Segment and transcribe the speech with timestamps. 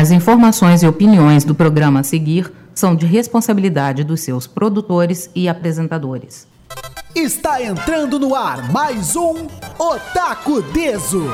[0.00, 5.46] As informações e opiniões do programa a seguir são de responsabilidade dos seus produtores e
[5.46, 6.48] apresentadores.
[7.14, 9.46] Está entrando no ar mais um
[9.78, 11.26] Otaku Deso.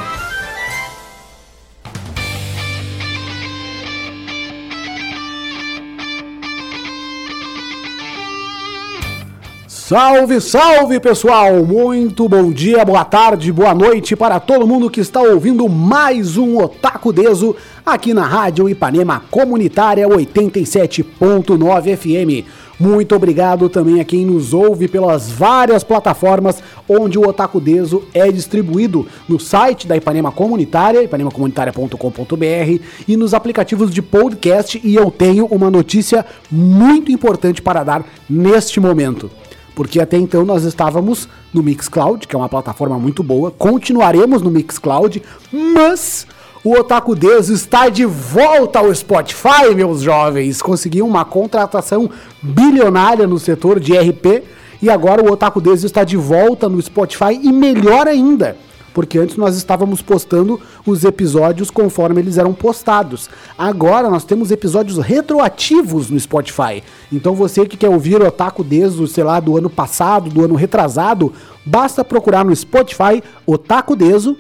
[9.87, 11.65] Salve, salve pessoal!
[11.65, 16.59] Muito bom dia, boa tarde, boa noite para todo mundo que está ouvindo mais um
[16.59, 17.55] Otaku Deso
[17.87, 22.45] aqui na Rádio Ipanema Comunitária 87.9 FM.
[22.81, 28.29] Muito obrigado também a quem nos ouve pelas várias plataformas onde o Otaku Deso é
[28.33, 34.81] distribuído no site da Ipanema Comunitária, ipanemacomunitária.com.br e nos aplicativos de podcast.
[34.83, 39.31] E eu tenho uma notícia muito importante para dar neste momento
[39.77, 44.51] porque até então nós estávamos no Mixcloud, que é uma plataforma muito boa, continuaremos no
[44.51, 46.27] Mixcloud, mas
[46.65, 50.63] o Otaku Deus está de volta ao Spotify, meus jovens.
[50.63, 52.11] Conseguiu uma contratação
[52.43, 54.43] bilionária no setor de RP
[54.81, 58.57] e agora o Otaku Deus está de volta no Spotify e melhor ainda
[58.97, 63.29] porque antes nós estávamos postando os episódios conforme eles eram postados.
[63.59, 66.83] Agora nós temos episódios retroativos no Spotify.
[67.13, 70.55] Então você que quer ouvir o Otaku desde, sei lá, do ano passado, do ano
[70.55, 71.31] retrasado,
[71.63, 74.35] basta procurar no Spotify Otaku Deso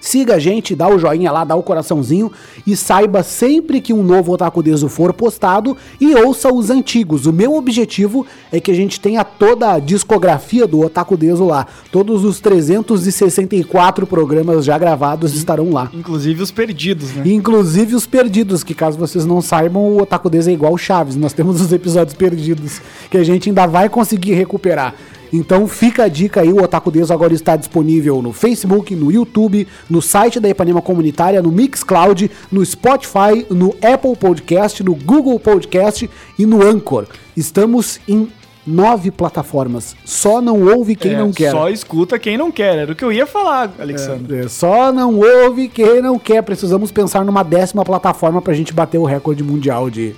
[0.00, 2.30] Siga a gente, dá o joinha lá, dá o coraçãozinho
[2.66, 7.26] e saiba sempre que um novo Otaku Deso for postado e ouça os antigos.
[7.26, 11.66] O meu objetivo é que a gente tenha toda a discografia do Otaku Deso lá.
[11.90, 15.90] Todos os 364 programas já gravados estarão lá.
[15.92, 17.22] Inclusive os perdidos, né?
[17.26, 21.16] Inclusive os perdidos, que caso vocês não saibam, o Otaku Deso é igual o Chaves.
[21.16, 22.80] Nós temos os episódios perdidos
[23.10, 24.94] que a gente ainda vai conseguir recuperar.
[25.36, 29.68] Então fica a dica aí, o Otaku Deus agora está disponível no Facebook, no YouTube,
[29.88, 36.08] no site da Ipanema Comunitária, no Mixcloud, no Spotify, no Apple Podcast, no Google Podcast
[36.38, 37.06] e no Anchor.
[37.36, 38.28] Estamos em
[38.66, 39.94] nove plataformas.
[40.04, 41.50] Só não ouve quem É, não quer.
[41.50, 42.78] Só escuta quem não quer.
[42.78, 44.38] Era o que eu ia falar, Alexandre.
[44.38, 46.42] É, é, só não ouve quem não quer.
[46.42, 50.16] Precisamos pensar numa décima plataforma pra gente bater o recorde mundial de.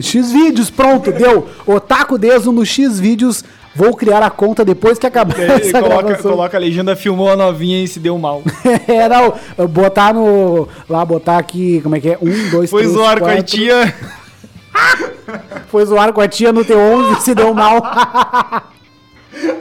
[0.00, 1.48] X vídeos, pronto, deu.
[1.66, 3.44] Otaku Deso no X vídeos.
[3.74, 6.30] Vou criar a conta depois que acabar essa coloca, gravação.
[6.30, 8.42] coloca a legenda, filmou a novinha e se deu mal.
[8.88, 9.34] é, não,
[9.68, 10.66] botar no.
[10.88, 12.18] Lá, botar aqui, como é que é?
[12.22, 13.44] Um, dois, Foi três, zoar com a quatro.
[13.44, 13.94] tia.
[15.68, 17.82] Foi zoar com a tia no T11 se deu mal.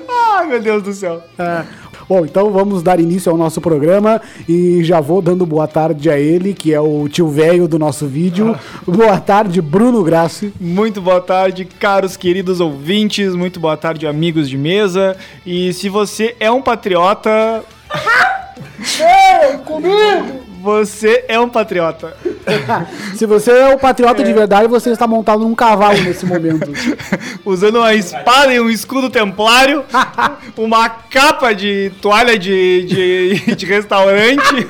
[0.10, 1.22] Ai, meu Deus do céu.
[1.38, 1.64] É.
[2.08, 6.20] Bom, então vamos dar início ao nosso programa e já vou dando boa tarde a
[6.20, 8.56] ele, que é o tio velho do nosso vídeo.
[8.86, 10.54] Boa tarde, Bruno Grassi.
[10.60, 13.34] Muito boa tarde, caros queridos ouvintes.
[13.34, 15.18] Muito boa tarde, amigos de mesa.
[15.44, 17.64] E se você é um patriota.
[19.66, 20.46] comigo!
[20.62, 22.16] Você é um patriota.
[23.16, 26.72] Se você é o patriota de verdade, você está montado num cavalo nesse momento.
[27.46, 29.84] Usando uma espada e um escudo templário,
[30.58, 34.68] uma capa de toalha de, de, de restaurante.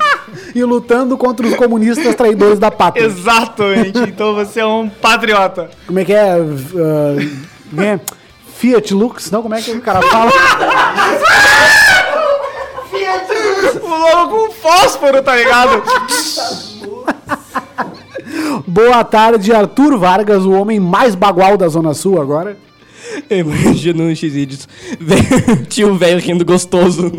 [0.54, 3.06] e lutando contra os comunistas traidores da pátria.
[3.06, 4.00] Exatamente.
[4.00, 5.70] Então você é um patriota.
[5.86, 6.36] Como é que é?
[7.70, 8.00] Como é?
[8.58, 9.32] Fiat Lux?
[9.32, 10.32] Não, como é que o cara fala?
[13.84, 15.84] Logo com fósforo, tá ligado?
[18.68, 22.58] Boa tarde, Arthur Vargas, o homem mais bagual da Zona Sul agora.
[23.30, 24.68] Eu imagino um X-Vídeos.
[25.00, 27.12] velho- Tio velho rindo gostoso.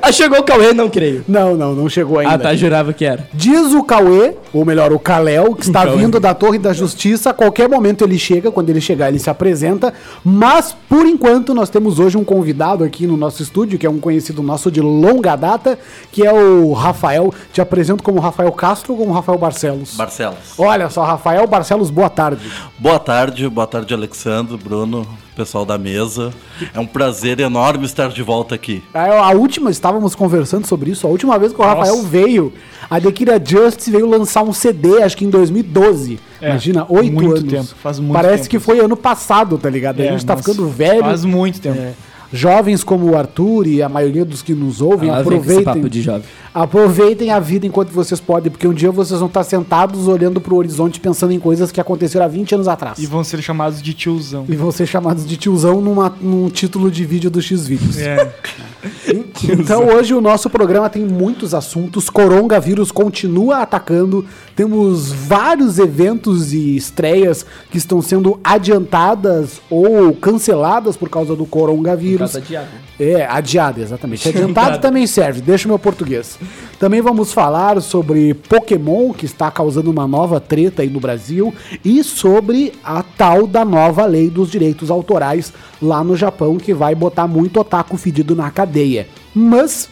[0.00, 0.72] ah, chegou o Cauê?
[0.72, 1.24] Não creio.
[1.28, 2.34] Não, não, não chegou ainda.
[2.34, 3.28] Ah, tá, jurava que era.
[3.32, 5.96] Diz o Cauê, ou melhor, o Kalel, que está Cauê.
[5.98, 7.30] vindo da Torre da Justiça.
[7.30, 9.92] A qualquer momento ele chega, quando ele chegar, ele se apresenta.
[10.24, 13.98] Mas, por enquanto, nós temos hoje um convidado aqui no nosso estúdio, que é um
[13.98, 15.78] conhecido nosso de longa data,
[16.10, 17.32] que é o Rafael.
[17.52, 19.94] Te apresento como Rafael Castro ou como Rafael Barcelos?
[19.96, 20.36] Barcelos.
[20.58, 22.42] Olha só, Rafael Barcelos, boa tarde.
[22.78, 26.32] Boa tarde, boa tarde, Alexandre, Bruno, pessoal da mesa.
[26.74, 28.82] É um prazer enorme estar de volta aqui.
[28.92, 32.52] A, a última, estávamos conversando sobre isso, a última vez que o Rafael veio,
[32.90, 36.18] a The Kira Justice veio lançar um CD, acho que em 2012.
[36.40, 37.52] É, Imagina, oito muito anos.
[37.52, 40.00] tempo, faz muito Parece tempo que foi ano passado, tá ligado?
[40.00, 41.00] a É, gente tá nossa, ficando velho.
[41.00, 41.78] Faz muito tempo.
[41.78, 41.92] É.
[42.32, 45.64] Jovens como o Arthur e a maioria dos que nos ouvem, Ah, aproveitem.
[45.64, 46.22] papo de jovem.
[46.54, 50.56] Aproveitem a vida enquanto vocês podem, porque um dia vocês vão estar sentados olhando pro
[50.56, 52.98] horizonte pensando em coisas que aconteceram há 20 anos atrás.
[52.98, 54.44] E vão ser chamados de tiozão.
[54.48, 57.98] E vão ser chamados de tiozão numa, num título de vídeo do X-Vídeos.
[57.98, 58.32] É.
[59.48, 62.08] Então hoje o nosso programa tem muitos assuntos.
[62.08, 64.24] Coronavírus continua atacando.
[64.54, 72.36] Temos vários eventos e estreias que estão sendo adiantadas ou canceladas por causa do coronavírus.
[72.36, 72.68] Adiado.
[73.00, 74.28] É, adiado, exatamente.
[74.28, 76.38] Adiantado também serve, deixa o meu português.
[76.78, 81.54] Também vamos falar sobre Pokémon, que está causando uma nova treta aí no Brasil,
[81.84, 86.94] e sobre a tal da nova lei dos direitos autorais lá no Japão, que vai
[86.94, 89.08] botar muito otaku fedido na cadeia.
[89.34, 89.88] Mas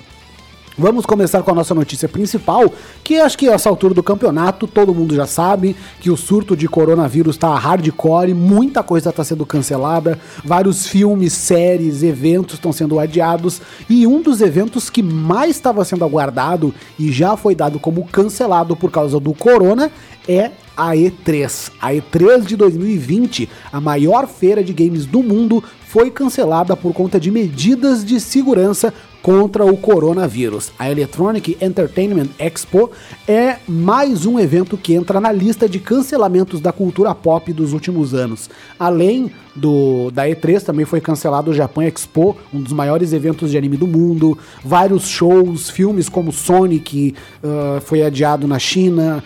[0.81, 2.73] Vamos começar com a nossa notícia principal,
[3.05, 6.57] que acho que a essa altura do campeonato todo mundo já sabe que o surto
[6.57, 12.99] de coronavírus está hardcore, muita coisa está sendo cancelada, vários filmes, séries, eventos estão sendo
[12.99, 13.61] adiados
[13.91, 18.75] e um dos eventos que mais estava sendo aguardado e já foi dado como cancelado
[18.75, 19.91] por causa do corona
[20.27, 21.73] é a E3.
[21.79, 27.19] A E3 de 2020, a maior feira de games do mundo, foi cancelada por conta
[27.19, 30.71] de medidas de segurança contra o coronavírus.
[30.79, 32.91] A Electronic Entertainment Expo
[33.29, 38.15] é mais um evento que entra na lista de cancelamentos da cultura pop dos últimos
[38.15, 38.49] anos.
[38.79, 43.59] Além do da E3 também foi cancelado o Japan Expo, um dos maiores eventos de
[43.59, 49.23] anime do mundo, vários shows, filmes como Sonic uh, foi adiado na China,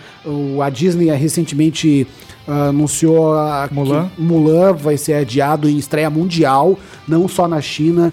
[0.63, 2.07] a Disney recentemente
[2.47, 3.33] uh, anunciou
[3.71, 4.09] Mulan.
[4.15, 6.77] que Mulan vai ser adiado em estreia mundial,
[7.07, 8.11] não só na China.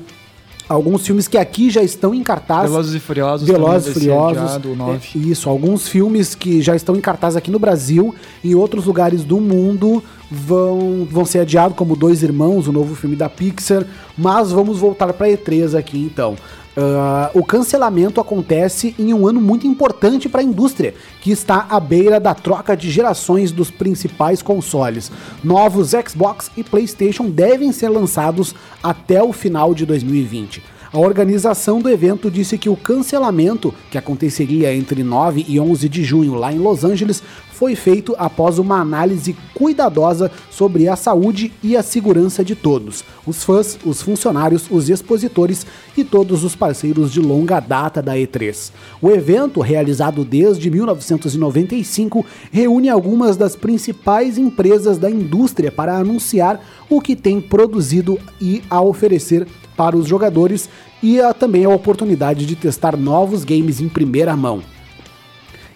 [0.68, 2.70] Alguns filmes que aqui já estão em cartaz.
[2.70, 3.46] Velozes e Furiosos.
[3.46, 4.38] Velozes e Furiosos.
[4.38, 4.98] adiado, o 9.
[5.14, 8.86] É, isso, alguns filmes que já estão em cartaz aqui no Brasil e em outros
[8.86, 13.84] lugares do mundo vão, vão ser adiados, como Dois Irmãos, o novo filme da Pixar.
[14.16, 16.36] Mas vamos voltar para E3 aqui então.
[16.74, 21.78] Ah, o cancelamento acontece em um ano muito importante para a indústria, que está à
[21.78, 25.12] beira da troca de gerações dos principais consoles.
[25.44, 30.62] Novos Xbox e PlayStation devem ser lançados até o final de 2020.
[30.92, 36.04] A organização do evento disse que o cancelamento, que aconteceria entre 9 e 11 de
[36.04, 41.78] junho lá em Los Angeles, foi feito após uma análise cuidadosa sobre a saúde e
[41.78, 45.64] a segurança de todos, os fãs, os funcionários, os expositores
[45.96, 48.70] e todos os parceiros de longa data da E3.
[49.00, 56.60] O evento, realizado desde 1995, reúne algumas das principais empresas da indústria para anunciar
[56.90, 60.68] o que tem produzido e a oferecer para os jogadores
[61.02, 64.62] e a, também a oportunidade de testar novos games em primeira mão.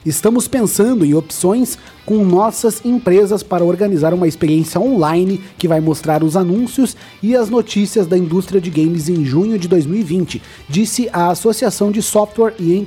[0.07, 6.23] Estamos pensando em opções com nossas empresas para organizar uma experiência online que vai mostrar
[6.23, 11.31] os anúncios e as notícias da indústria de games em junho de 2020, disse a
[11.31, 12.87] Associação de Software e,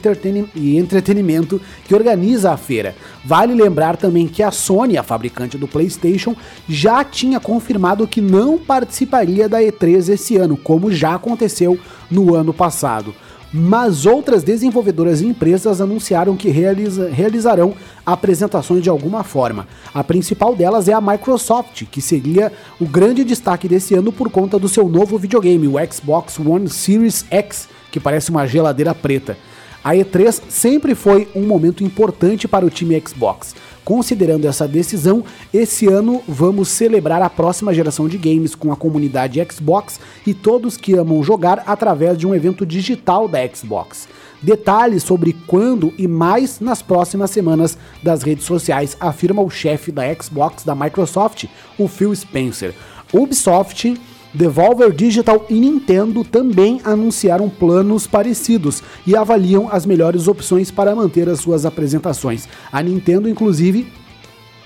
[0.56, 2.95] e Entretenimento que organiza a feira.
[3.25, 6.33] Vale lembrar também que a Sony, a fabricante do PlayStation,
[6.69, 11.77] já tinha confirmado que não participaria da E3 esse ano, como já aconteceu
[12.10, 13.13] no ano passado
[13.51, 17.74] mas outras desenvolvedoras e empresas anunciaram que realiza- realizarão
[18.06, 19.68] apresentações de alguma forma.
[19.94, 24.60] A principal delas é a Microsoft, que seria o grande destaque desse ano por conta
[24.60, 29.38] do seu novo videogame, o Xbox One Series X, que parece uma geladeira preta.
[29.84, 33.56] A E3 sempre foi um momento importante para o time Xbox.
[33.89, 39.44] Considerando essa decisão, esse ano vamos celebrar a próxima geração de games com a comunidade
[39.51, 44.07] Xbox e todos que amam jogar através de um evento digital da Xbox.
[44.44, 50.03] Detalhes sobre quando e mais nas próximas semanas das redes sociais, afirma o chefe da
[50.13, 51.45] Xbox da Microsoft,
[51.75, 52.75] o Phil Spencer.
[53.12, 54.00] Ubisoft
[54.34, 61.28] Devolver Digital e Nintendo também anunciaram planos parecidos e avaliam as melhores opções para manter
[61.28, 62.48] as suas apresentações.
[62.72, 63.92] A Nintendo, inclusive,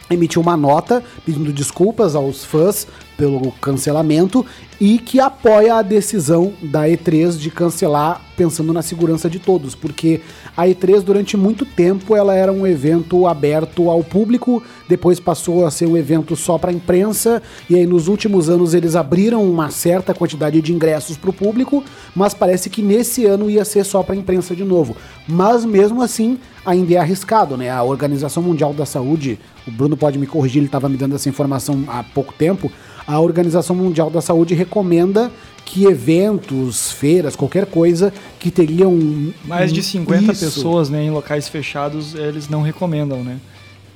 [0.09, 4.45] emitiu uma nota pedindo desculpas aos fãs pelo cancelamento
[4.79, 10.21] e que apoia a decisão da E3 de cancelar pensando na segurança de todos, porque
[10.57, 15.71] a E3 durante muito tempo ela era um evento aberto ao público, depois passou a
[15.71, 20.13] ser um evento só para imprensa e aí nos últimos anos eles abriram uma certa
[20.13, 21.83] quantidade de ingressos para o público,
[22.15, 24.97] mas parece que nesse ano ia ser só para imprensa de novo.
[25.27, 27.69] Mas mesmo assim ainda é arriscado, né?
[27.69, 31.29] A Organização Mundial da Saúde, o Bruno pode me corrigir, ele estava me dando essa
[31.29, 32.71] informação há pouco tempo.
[33.05, 35.31] A Organização Mundial da Saúde recomenda
[35.65, 40.45] que eventos, feiras, qualquer coisa que teriam Mais de 50 Isso.
[40.45, 43.39] pessoas né, em locais fechados, eles não recomendam, né?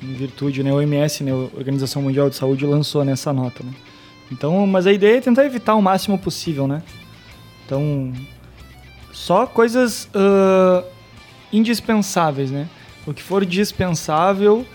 [0.02, 0.72] Em virtude, né?
[0.72, 3.72] O OMS, né, a Organização Mundial de Saúde, lançou nessa nota, né?
[4.32, 6.82] Então, mas a ideia é tentar evitar o máximo possível, né?
[7.66, 8.14] Então,
[9.12, 10.84] só coisas ah,
[11.52, 12.68] indispensáveis, né?
[13.06, 14.66] O que for dispensável,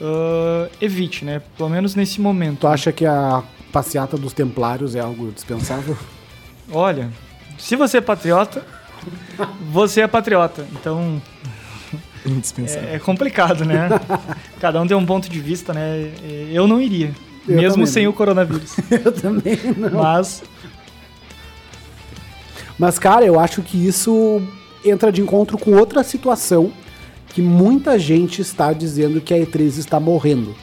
[0.00, 1.42] ah, evite, né?
[1.56, 2.60] Pelo menos nesse momento.
[2.60, 5.96] Tu acha que a passeata dos templários é algo dispensável?
[6.70, 7.10] Olha,
[7.58, 8.64] se você é patriota,
[9.70, 10.66] você é patriota.
[10.72, 11.20] Então
[12.24, 12.88] Indispensável.
[12.88, 13.88] é, é complicado, né?
[14.60, 16.12] Cada um tem um ponto de vista, né?
[16.50, 17.12] Eu não iria.
[17.48, 18.10] Eu mesmo sem não.
[18.10, 18.76] o coronavírus.
[18.90, 19.90] Eu também não.
[20.02, 20.42] Mas
[22.78, 24.40] Mas, cara, eu acho que isso
[24.84, 26.72] entra de encontro com outra situação
[27.28, 30.54] que muita gente está dizendo que a E3 está morrendo.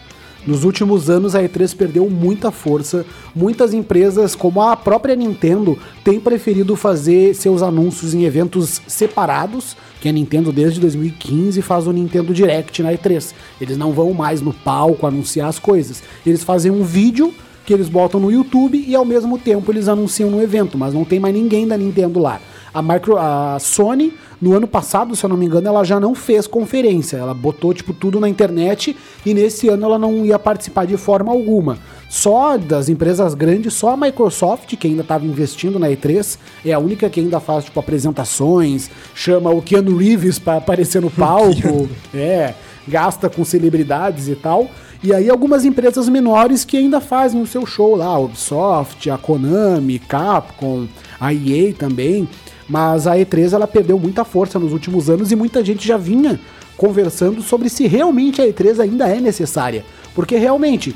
[0.48, 3.06] Nos últimos anos, a E3 perdeu muita força.
[3.36, 10.08] Muitas empresas, como a própria Nintendo, têm preferido fazer seus anúncios em eventos separados, que
[10.08, 13.34] a Nintendo desde 2015 faz o Nintendo Direct na E3.
[13.60, 16.02] Eles não vão mais no palco anunciar as coisas.
[16.26, 17.34] Eles fazem um vídeo
[17.66, 21.06] que eles botam no YouTube e ao mesmo tempo eles anunciam no evento, mas não
[21.06, 22.42] tem mais ninguém da Nintendo lá.
[22.80, 26.16] A, micro, a Sony, no ano passado, se eu não me engano, ela já não
[26.16, 27.18] fez conferência.
[27.18, 28.96] Ela botou tipo tudo na internet
[29.26, 31.78] e nesse ano ela não ia participar de forma alguma.
[32.10, 36.80] Só das empresas grandes, só a Microsoft, que ainda estava investindo na E3, é a
[36.80, 42.54] única que ainda faz tipo apresentações, chama o Keanu Reeves para aparecer no palco, é,
[42.88, 44.70] gasta com celebridades e tal.
[45.04, 49.18] E aí algumas empresas menores que ainda fazem o seu show lá, a Ubisoft, a
[49.18, 50.88] Konami, Capcom,
[51.20, 52.28] a EA também.
[52.70, 56.40] Mas a E3 ela perdeu muita força nos últimos anos e muita gente já vinha
[56.78, 59.84] conversando sobre se realmente a E3 ainda é necessária.
[60.14, 60.96] Porque realmente,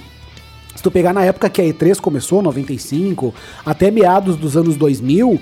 [0.75, 3.34] se tu pegar na época que a E3 começou, 95,
[3.65, 5.39] até meados dos anos 2000,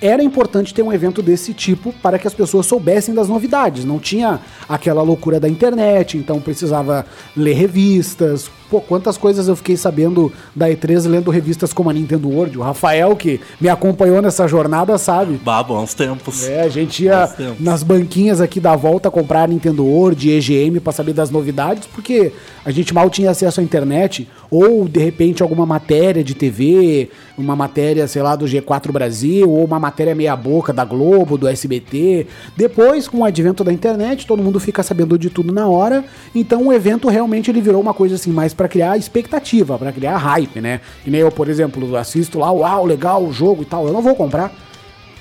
[0.00, 3.84] era importante ter um evento desse tipo para que as pessoas soubessem das novidades.
[3.84, 7.04] Não tinha aquela loucura da internet, então precisava
[7.36, 8.50] ler revistas.
[8.70, 12.56] Pô, quantas coisas eu fiquei sabendo da E3 lendo revistas como a Nintendo World.
[12.56, 15.40] O Rafael, que me acompanhou nessa jornada, sabe.
[15.44, 16.48] Bah, bons tempos.
[16.48, 17.28] É, a gente ia
[17.58, 22.32] nas banquinhas aqui da volta comprar Nintendo World EGM para saber das novidades, porque
[22.64, 27.56] a gente mal tinha acesso à internet, ou de repente alguma matéria de TV, uma
[27.56, 32.26] matéria, sei lá, do G4 Brasil, ou uma matéria meia boca da Globo, do SBT.
[32.56, 36.04] Depois, com o advento da internet, todo mundo fica sabendo de tudo na hora,
[36.34, 40.16] então o evento realmente ele virou uma coisa assim mais para criar expectativa, para criar
[40.16, 40.80] hype, né?
[41.06, 44.02] E nem eu, por exemplo, assisto lá, uau, legal o jogo e tal, eu não
[44.02, 44.52] vou comprar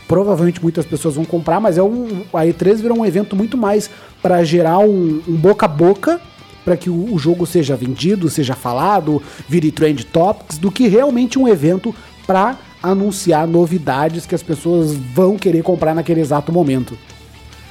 [0.07, 3.91] provavelmente muitas pessoas vão comprar, mas é um, a E3 virou um evento muito mais
[4.23, 6.19] para gerar um, um boca a boca
[6.69, 11.47] para que o jogo seja vendido, seja falado, vire trend topics, do que realmente um
[11.47, 11.95] evento
[12.29, 16.95] para anunciar novidades que as pessoas vão querer comprar naquele exato momento.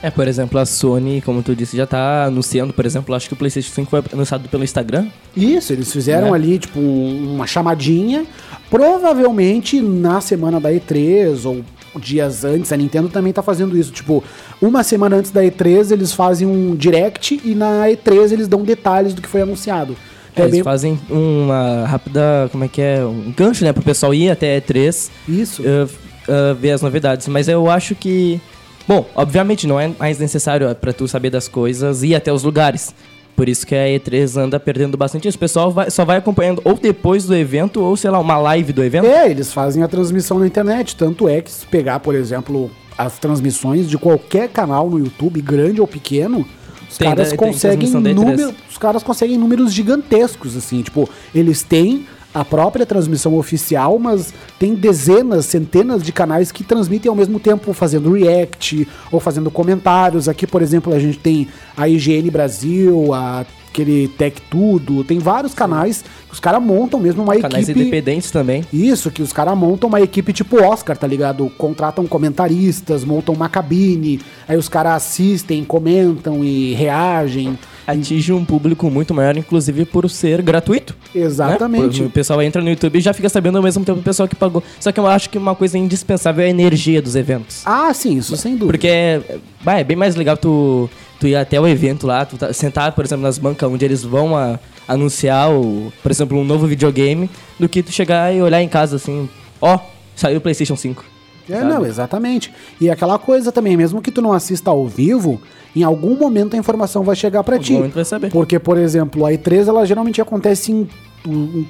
[0.02, 3.34] É, por exemplo, a Sony, como tu disse, já tá anunciando, por exemplo, acho que
[3.34, 5.06] o PlayStation 5 foi anunciado pelo Instagram.
[5.36, 6.34] Isso, eles fizeram Né?
[6.34, 8.26] ali, tipo, um- uma chamadinha.
[8.68, 11.62] Provavelmente na semana da E3 ou
[12.00, 13.92] dias antes, a Nintendo também tá fazendo isso.
[13.92, 14.22] Tipo,
[14.62, 19.14] uma semana antes da E3 eles fazem um direct e na E3 eles dão detalhes
[19.14, 19.96] do que foi anunciado.
[20.42, 24.12] É, É eles fazem uma rápida, como é que é, um gancho, né, pro pessoal
[24.14, 25.62] ir até a E3, Isso.
[25.62, 27.26] uh, uh, ver as novidades.
[27.28, 28.40] Mas eu acho que,
[28.86, 32.94] bom, obviamente não é mais necessário para tu saber das coisas ir até os lugares.
[33.36, 35.36] Por isso que a E3 anda perdendo bastante isso.
[35.36, 38.72] O pessoal vai- só vai acompanhando ou depois do evento, ou sei lá, uma live
[38.72, 39.06] do evento.
[39.06, 40.96] É, eles fazem a transmissão na internet.
[40.96, 45.80] Tanto é que se pegar, por exemplo, as transmissões de qualquer canal no YouTube, grande
[45.80, 46.44] ou pequeno,
[46.88, 48.14] os Tem, caras né, conseguem transmissão da E3.
[48.14, 54.32] número, os caras conseguem números gigantescos, assim, tipo, eles têm a própria transmissão oficial, mas
[54.58, 60.28] tem dezenas, centenas de canais que transmitem ao mesmo tempo fazendo react ou fazendo comentários.
[60.28, 63.44] Aqui, por exemplo, a gente tem a IGN Brasil, a
[63.78, 68.30] aquele Tech Tudo, tem vários canais que os caras montam mesmo uma Canais equipe independentes
[68.30, 68.64] também.
[68.72, 71.50] isso, que os caras montam uma equipe tipo Oscar, tá ligado?
[71.56, 77.58] Contratam comentaristas, montam uma cabine, aí os caras assistem, comentam e reagem.
[77.86, 80.94] Atinge um público muito maior, inclusive por ser gratuito.
[81.14, 82.02] Exatamente.
[82.02, 82.06] Né?
[82.06, 84.36] O pessoal entra no YouTube e já fica sabendo ao mesmo tempo o pessoal que
[84.36, 84.62] pagou.
[84.78, 87.62] Só que eu acho que uma coisa indispensável é a energia dos eventos.
[87.64, 88.72] Ah, sim, isso sem dúvida.
[88.72, 89.22] Porque é,
[89.66, 93.04] é bem mais legal tu, tu ir até o evento lá, tu tá, sentar, por
[93.04, 97.68] exemplo, nas bancas onde eles vão a- anunciar, o, por exemplo, um novo videogame, do
[97.68, 99.28] que tu chegar e olhar em casa assim,
[99.60, 99.78] ó,
[100.16, 101.04] saiu o PlayStation 5.
[101.50, 102.52] É, não, exatamente.
[102.80, 105.40] E aquela coisa também, mesmo que tu não assista ao vivo,
[105.74, 107.72] em algum momento a informação vai chegar algum ti.
[107.72, 108.30] momento vai saber.
[108.30, 110.86] Porque, por exemplo, a E3 ela geralmente acontece em,
[111.26, 111.66] em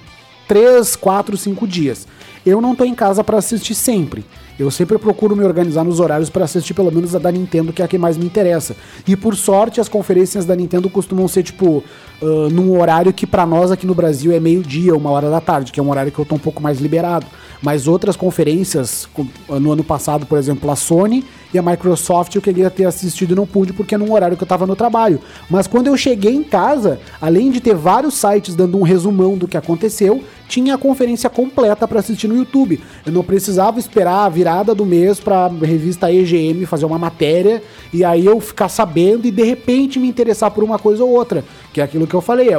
[0.49, 2.09] 3, 4, 5 dias.
[2.49, 4.25] Eu não tô em casa pra assistir sempre.
[4.59, 7.83] Eu sempre procuro me organizar nos horários pra assistir pelo menos a da Nintendo, que
[7.83, 8.75] é a que mais me interessa.
[9.07, 11.85] E por sorte, as conferências da Nintendo costumam ser tipo
[12.21, 15.71] ah, num horário que pra nós aqui no Brasil é meio-dia, uma hora da tarde,
[15.71, 17.27] que é um horário que eu tô um pouco mais liberado.
[17.63, 19.09] Mas outras conferências,
[19.49, 23.35] no ano passado, por exemplo, a Sony e a Microsoft, eu queria ter assistido e
[23.35, 25.21] não pude porque é num horário que eu tava no trabalho.
[25.51, 29.49] Mas quando eu cheguei em casa, além de ter vários sites dando um resumão do
[29.49, 32.81] que aconteceu, tinha a conferência completa para assistir no YouTube.
[33.05, 37.63] Eu não precisava esperar a virada do mês para a revista EGM fazer uma matéria
[37.93, 41.45] e aí eu ficar sabendo e de repente me interessar por uma coisa ou outra.
[41.73, 42.59] Que é aquilo que eu falei, é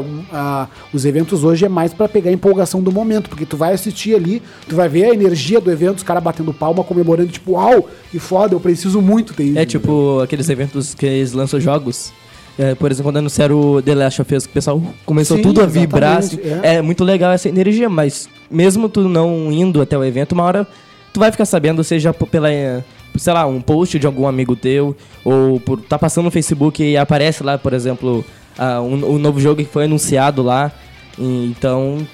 [0.94, 4.16] os eventos hoje é mais para pegar a empolgação do momento, porque tu vai assistir
[4.16, 7.90] ali, tu vai ver a energia do evento, os caras batendo palma, comemorando, tipo, uau,
[8.12, 9.58] que foda, eu preciso muito ter isso.
[9.58, 12.14] É tipo aqueles eventos que eles lançam jogos.
[12.60, 15.62] É, por exemplo, quando anunciaram o The Last of Us, o pessoal começou Sim, tudo
[15.62, 16.18] a vibrar.
[16.18, 16.82] Assim, exatamente, é.
[16.82, 20.68] muito legal essa energia, mas mesmo tu não indo até o evento, uma hora
[21.14, 22.84] tu vai ficar sabendo, seja pela, eh,
[23.16, 26.98] sei lá, um post de algum amigo teu, ou por tá passando no Facebook e
[26.98, 28.26] aparece lá, por exemplo,
[28.58, 30.70] ah, um, um novo jogo que foi anunciado lá.
[31.18, 32.06] Então,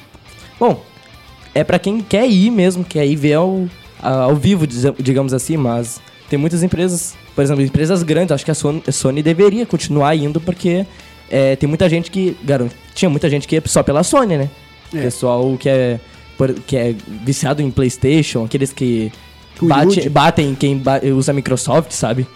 [0.60, 0.80] bom,
[1.56, 3.66] é pra quem quer ir mesmo, quer ir ver ao,
[4.00, 8.56] ao vivo, digamos assim, mas tem muitas empresas, por exemplo, empresas grandes, acho que a
[8.56, 10.86] Sony, a Sony deveria continuar indo porque
[11.30, 14.50] é, tem muita gente que, garoto, tinha muita gente que ia só pela Sony, né?
[14.94, 15.02] É.
[15.02, 16.00] Pessoal que é,
[16.68, 19.12] que é viciado em Playstation, aqueles que
[19.62, 20.82] bate, batem em quem
[21.16, 22.28] usa Microsoft, sabe?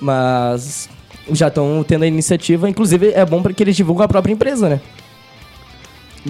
[0.00, 0.88] Mas
[1.32, 4.80] já estão tendo a iniciativa, inclusive é bom porque eles divulgam a própria empresa, né?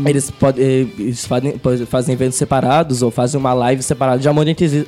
[0.07, 0.65] Eles, podem,
[0.99, 4.85] eles fazem, pode- fazem eventos separados ou fazem uma live separada, já monetizam,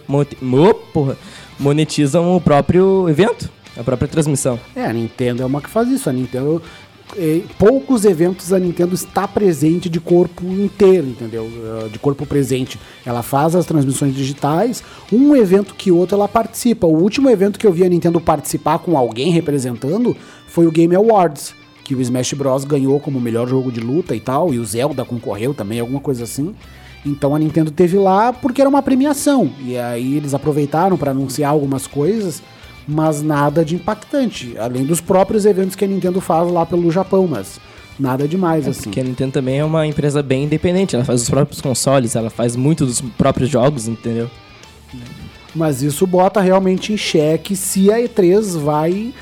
[0.92, 1.16] porra,
[1.62, 4.59] monetizam o próprio evento, a própria transmissão.
[4.75, 6.11] É, a Nintendo é uma que faz isso.
[6.11, 6.61] A Nintendo.
[7.16, 11.47] eh, poucos eventos a Nintendo está presente de corpo inteiro, entendeu?
[11.85, 12.78] Eh, De corpo presente.
[13.04, 16.87] Ela faz as transmissões digitais, um evento que outro ela participa.
[16.87, 20.16] O último evento que eu vi a Nintendo participar com alguém representando
[20.47, 21.54] foi o Game Awards,
[21.85, 25.04] que o Smash Bros ganhou como melhor jogo de luta e tal, e o Zelda
[25.04, 26.54] concorreu também, alguma coisa assim.
[27.04, 29.50] Então a Nintendo teve lá porque era uma premiação.
[29.61, 32.42] E aí eles aproveitaram para anunciar algumas coisas,
[32.87, 34.56] mas nada de impactante.
[34.56, 37.61] Além dos próprios eventos que a Nintendo faz lá pelo Japão, mas
[37.99, 38.85] nada demais assim.
[38.85, 42.30] Porque a Nintendo também é uma empresa bem independente, ela faz os próprios consoles, ela
[42.30, 44.30] faz muito dos próprios jogos, entendeu?
[45.54, 49.12] Mas isso bota realmente em xeque se a E3 vai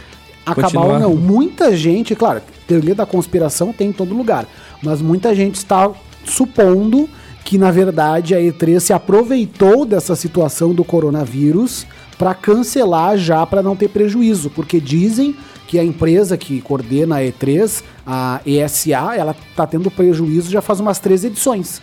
[0.46, 0.94] acabar Continuar.
[0.94, 1.14] ou não.
[1.16, 4.46] Muita gente, claro, teoria da conspiração tem em todo lugar,
[4.82, 5.90] mas muita gente está
[6.24, 7.08] supondo
[7.50, 11.84] que na verdade a E3 se aproveitou dessa situação do coronavírus
[12.16, 15.34] para cancelar já para não ter prejuízo, porque dizem
[15.66, 20.78] que a empresa que coordena a E3, a ESA, ela tá tendo prejuízo já faz
[20.78, 21.82] umas três edições.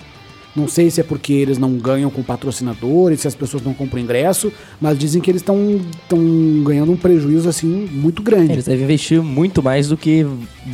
[0.56, 4.00] Não sei se é porque eles não ganham com patrocinadores, se as pessoas não compram
[4.00, 5.78] ingresso, mas dizem que eles estão
[6.63, 8.54] ganhando um prejuízo assim muito grande.
[8.54, 10.26] Eles devem investir muito mais do que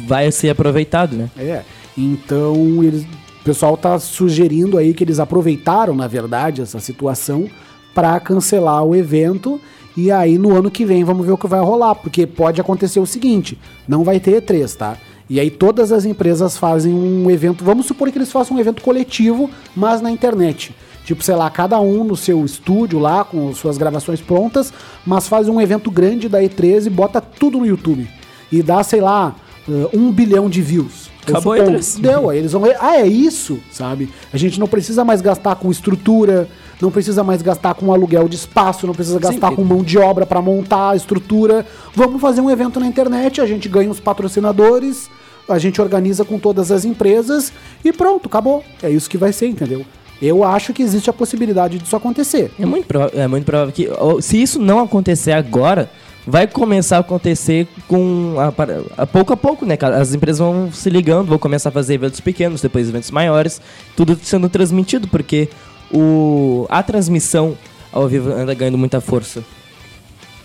[0.05, 1.31] vai ser aproveitado, né?
[1.35, 1.63] É.
[1.97, 3.05] Então, eles,
[3.43, 7.49] o pessoal tá sugerindo aí que eles aproveitaram, na verdade, essa situação
[7.93, 9.59] para cancelar o evento.
[9.97, 11.95] E aí, no ano que vem, vamos ver o que vai rolar.
[11.95, 14.97] Porque pode acontecer o seguinte: não vai ter E3, tá?
[15.29, 17.65] E aí, todas as empresas fazem um evento.
[17.65, 20.73] Vamos supor que eles façam um evento coletivo, mas na internet.
[21.03, 24.71] Tipo, sei lá, cada um no seu estúdio lá, com suas gravações prontas,
[25.05, 28.07] mas faz um evento grande da E3 e bota tudo no YouTube.
[28.49, 29.35] E dá, sei lá,
[29.67, 31.02] uh, um bilhão de views.
[31.27, 31.79] Eu Acabou suponho.
[31.79, 31.99] E3.
[31.99, 34.09] Deu, aí eles vão ah, é isso, sabe?
[34.31, 36.47] A gente não precisa mais gastar com estrutura,
[36.81, 39.97] não precisa mais gastar com aluguel de espaço, não precisa gastar porque- com mão de
[39.97, 41.65] obra para montar a estrutura.
[41.95, 45.09] Vamos fazer um evento na internet, a gente ganha os patrocinadores,
[45.47, 47.51] a gente organiza com todas as empresas
[47.83, 48.63] e pronto, acabou.
[48.81, 49.85] É isso que vai ser, entendeu?
[50.21, 52.49] Eu acho que existe a possibilidade disso acontecer.
[52.57, 53.89] É muito, é muito provável que,
[54.21, 55.89] se isso não acontecer agora,
[56.25, 59.77] vai começar a acontecer com a, a pouco a pouco, né?
[59.99, 63.61] As empresas vão se ligando, vão começar a fazer eventos pequenos, depois eventos maiores,
[63.95, 65.49] tudo sendo transmitido, porque
[65.91, 67.57] o, a transmissão
[67.91, 69.43] ao vivo anda ganhando muita força.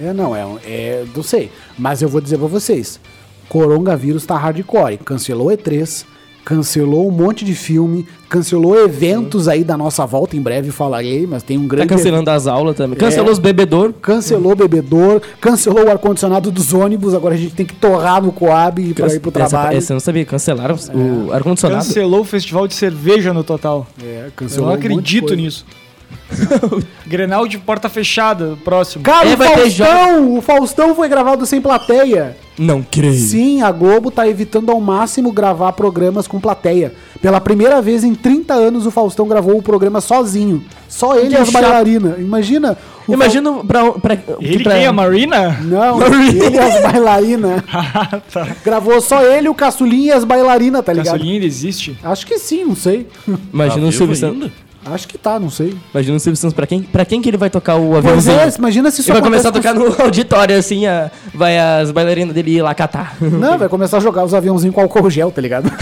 [0.01, 1.05] É, não, é, é.
[1.15, 1.51] Não sei.
[1.77, 3.01] Mas eu vou dizer pra vocês:
[3.49, 4.99] coronavírus tá hardcore.
[4.99, 6.05] Cancelou E3,
[6.49, 10.35] cancelou um monte de filme, cancelou eventos aí da nossa volta.
[10.35, 11.89] Em breve falarei, mas tem um Tá grande.
[11.89, 12.99] cancelando as aulas também.
[12.99, 13.33] Cancelou É.
[13.33, 13.93] os bebedor.
[14.01, 17.13] Cancelou o bebedor, cancelou o ar-condicionado dos ônibus.
[17.13, 19.77] Agora a gente tem que torrar no Coab e pra ir pro Essa- trabalho.
[19.77, 21.85] essa eu não sabia, cancelaram o ar-condicionado.
[21.85, 23.87] Cancelou o festival de cerveja no total.
[24.03, 25.37] É, Eu cancelou não um monte de acredito coisa.
[25.43, 25.67] nisso.
[27.07, 29.05] Grenal de porta fechada, próximo.
[29.05, 30.37] Cara, É, o vai ter Faustão!
[30.39, 32.35] O Faustão foi gravado sem plateia.
[32.59, 33.15] Não creio.
[33.15, 36.93] Sim, a Globo tá evitando ao máximo gravar programas com plateia.
[37.23, 40.65] Pela primeira vez em 30 anos, o Faustão gravou o programa sozinho.
[40.89, 41.63] Só ele Que e as chato.
[41.63, 42.19] bailarinas.
[42.19, 42.77] Imagina.
[43.07, 44.87] o Imagina pra, pra, Ele pra- quem?
[44.87, 45.59] A Marina?
[45.63, 47.63] Não, ele e as bailarinas.
[48.01, 48.49] Ah, tá.
[48.65, 51.07] Gravou só ele, o Caçulinha e as bailarinas, tá ligado?
[51.15, 51.97] Gasolinha ainda existe?
[52.03, 53.07] Acho que sim, não sei.
[53.53, 54.51] Imagina Tá o Silvio Santos.
[54.93, 55.77] Acho que tá, não sei.
[55.93, 56.55] Imagina o Silvio Santos.
[56.55, 58.39] Pra quem, pra quem que ele vai tocar o Pois aviãozinho?
[58.41, 61.91] é, imagina se isso Ele vai começar a tocar no auditório, assim, a- vai as
[61.91, 63.17] bailarinas dele ir lá catar.
[63.19, 65.71] com- Não, vai começar a jogar os aviãozinhos com álcool gel, tá ligado?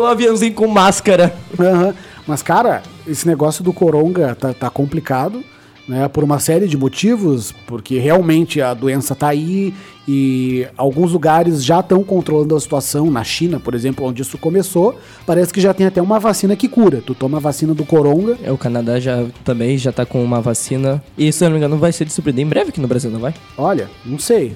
[0.00, 1.34] um aviãozinho com máscara.
[1.58, 1.94] Aham.
[2.26, 5.42] Mas, cara, esse negócio do coronga tá, tá complicado,
[5.88, 6.06] né?
[6.06, 9.72] Por uma série de motivos, porque realmente a doença tá aí
[10.06, 13.10] e alguns lugares já estão controlando a situação.
[13.10, 16.68] Na China, por exemplo, onde isso começou, parece que já tem até uma vacina que
[16.68, 17.02] cura.
[17.04, 18.36] Tu toma a vacina do coronga.
[18.42, 21.02] É, o Canadá já também já tá com uma vacina.
[21.16, 23.20] E se eu não me engano, vai ser distribuído em breve aqui no Brasil, não
[23.20, 23.34] vai?
[23.56, 24.54] Olha, não sei.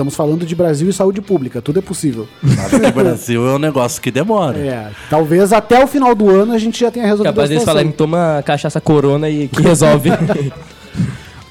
[0.00, 2.26] Estamos falando de Brasil e saúde pública, tudo é possível.
[2.40, 4.56] Que o Brasil é um negócio que demora.
[4.58, 7.60] É, talvez até o final do ano a gente já tenha resolvido Capaz a deles
[7.60, 7.82] situação.
[7.82, 10.08] falarem, toma cachaça corona e que resolve.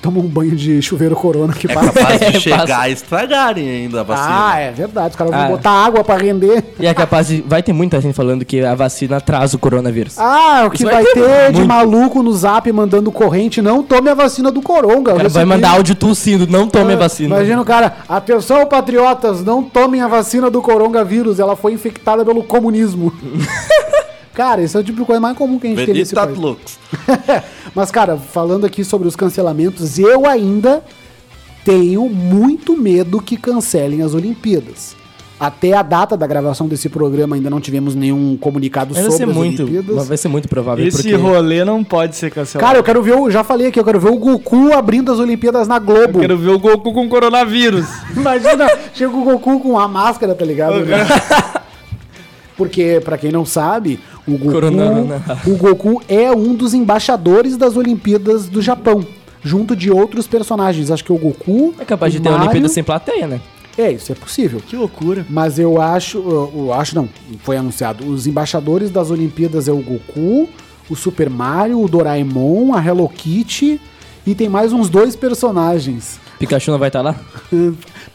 [0.02, 1.92] Toma um banho de chuveiro corona que É passa.
[1.92, 2.88] capaz É, de chegar passa.
[2.90, 4.28] e estragarem ainda a vacina.
[4.54, 5.10] Ah, é verdade.
[5.10, 5.48] Os caras vão Ah.
[5.48, 6.64] botar água pra render.
[6.80, 7.42] e é capaz de.
[7.46, 10.18] Vai ter muita gente falando que a vacina atrasa o coronavírus.
[10.18, 13.84] Ah, o que Isso vai, vai ter ter de maluco no zap mandando corrente, não
[13.84, 15.14] tome a vacina do coronga.
[15.14, 17.36] o cara vai mandar áudio tossindo, não tome a vacina.
[17.36, 22.42] Imagina o cara, atenção patriotas, não tomem a vacina do coronavírus, ela foi infectada pelo
[22.44, 23.12] comunismo.
[24.40, 26.38] cara, isso é o tipo de coisa mais comum que a gente tem nesse Benedito
[26.38, 26.40] país.
[26.40, 26.80] Lux.
[27.76, 30.82] Mas, cara, falando aqui sobre os cancelamentos, eu ainda
[31.66, 34.96] tenho muito medo que cancelem as Olimpíadas.
[35.38, 39.30] Até a data da gravação desse programa ainda não tivemos nenhum comunicado vai sobre ser
[39.30, 39.64] as muito.
[39.64, 40.08] Olimpíadas.
[40.08, 40.88] Vai ser muito provável.
[40.88, 41.16] Esse porque...
[41.16, 42.66] rolê não pode ser cancelado.
[42.66, 45.20] Cara, eu quero ver, o, já falei aqui, eu quero ver o Goku abrindo as
[45.20, 46.20] Olimpíadas na Globo.
[46.20, 47.86] Eu quero ver o Goku com coronavírus.
[48.16, 50.76] Imagina, chega o Goku com a máscara, tá ligado?
[52.60, 57.76] Porque, pra quem não sabe, o Goku, Corona- o Goku é um dos embaixadores das
[57.76, 59.06] Olimpíadas do Japão,
[59.44, 60.92] junto de outros personagens.
[60.92, 61.74] Acho que o Goku.
[61.80, 63.42] É capaz de ter Mario- Olimpíada sem plateia, né?
[63.78, 64.60] É, isso é possível.
[64.66, 65.26] que loucura.
[65.30, 67.08] Mas eu acho, eu, eu acho não,
[67.44, 68.06] foi anunciado.
[68.06, 70.50] Os embaixadores das Olimpíadas é o Goku,
[70.90, 73.80] o Super Mario, o Doraemon, a Hello Kitty
[74.28, 76.20] e tem mais uns dois personagens.
[76.38, 77.16] Pikachu não vai estar lá?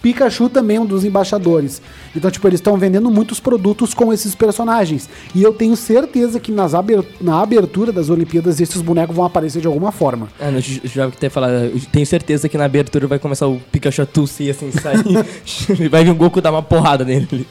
[0.05, 1.81] Pikachu também é um dos embaixadores.
[2.15, 5.09] Então, tipo, eles estão vendendo muitos produtos com esses personagens.
[5.35, 9.63] E eu tenho certeza que nas aber- na abertura das Olimpíadas esses bonecos vão aparecer
[9.63, 10.29] de alguma forma.
[10.39, 14.03] Ah, não, já até falar, eu tenho certeza que na abertura vai começar o Pikachu
[14.03, 15.25] a tossir assim, sair.
[15.89, 17.47] vai vir o Goku dar uma porrada nele.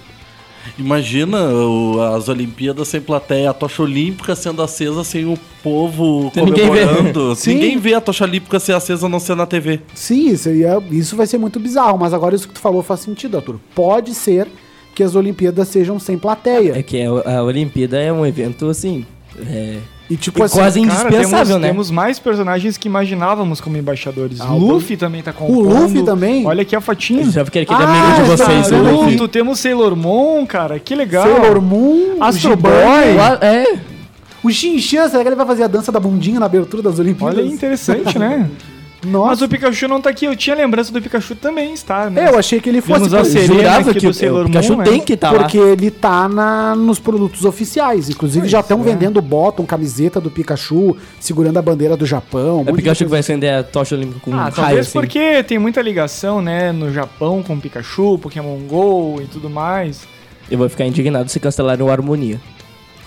[0.77, 6.53] Imagina o- as Olimpíadas sem plateia, a tocha olímpica sendo acesa sem o povo ninguém
[6.71, 6.87] ver.
[6.87, 7.35] comemorando.
[7.37, 7.53] Sim.
[7.55, 9.79] Ninguém vê a tocha olímpica ser acesa não ser na TV.
[9.93, 11.97] Sim, isso, ia- isso vai ser muito bizarro.
[11.99, 13.59] Mas agora isso que tu falou faz sentido, Arthur.
[13.75, 14.47] Pode ser
[14.95, 16.73] que as Olimpíadas sejam sem plateia.
[16.77, 19.05] É que a, a Olimpíada é um evento assim.
[19.47, 19.77] É,
[20.09, 21.67] E tipo E assim, quase Cara, indispensável, temos, né?
[21.69, 24.41] temos mais personagens que imaginávamos como embaixadores.
[24.41, 25.69] Ah, o Luffy também tá o compondo.
[25.69, 26.45] Luffy também?
[26.45, 27.23] Olha aqui a fotinha.
[27.31, 29.27] já que aquele Ah, amigo de vocês, tá, o eu Luffy.
[29.29, 30.77] Temos Sailor Moon, cara.
[30.77, 31.23] Que legal.
[31.23, 32.73] Sailor Moon, Astro o Boy.
[33.41, 33.77] É,
[34.43, 37.37] O Shin-Chan, será que ele vai fazer a dança da bundinha na abertura das Olimpíadas?
[37.39, 38.49] Olha interessante, né?
[39.03, 40.25] Mas Nossa, o Pikachu não tá aqui.
[40.25, 42.25] Eu tinha lembrança do Pikachu também estar, né?
[42.25, 43.09] É, eu achei que ele fosse...
[43.09, 44.83] Vimos a jurava aqui que do o, Pikachu Moon, né?
[44.85, 45.39] tem que estar lá.
[45.39, 48.09] Porque ele tá na, nos produtos oficiais.
[48.09, 48.83] Inclusive já estão é.
[48.83, 52.61] vendendo bottom, camiseta do Pikachu, segurando a bandeira do Japão.
[52.61, 54.79] um É o Pikachu que vai acender a tocha olímpica com um Ah, raio talvez
[54.87, 54.99] assim.
[54.99, 60.07] porque tem muita ligação, né, no Japão com Pikachu, Pokémon GO e tudo mais.
[60.49, 62.39] Eu vou ficar indignado se cancelarem o Harmonia.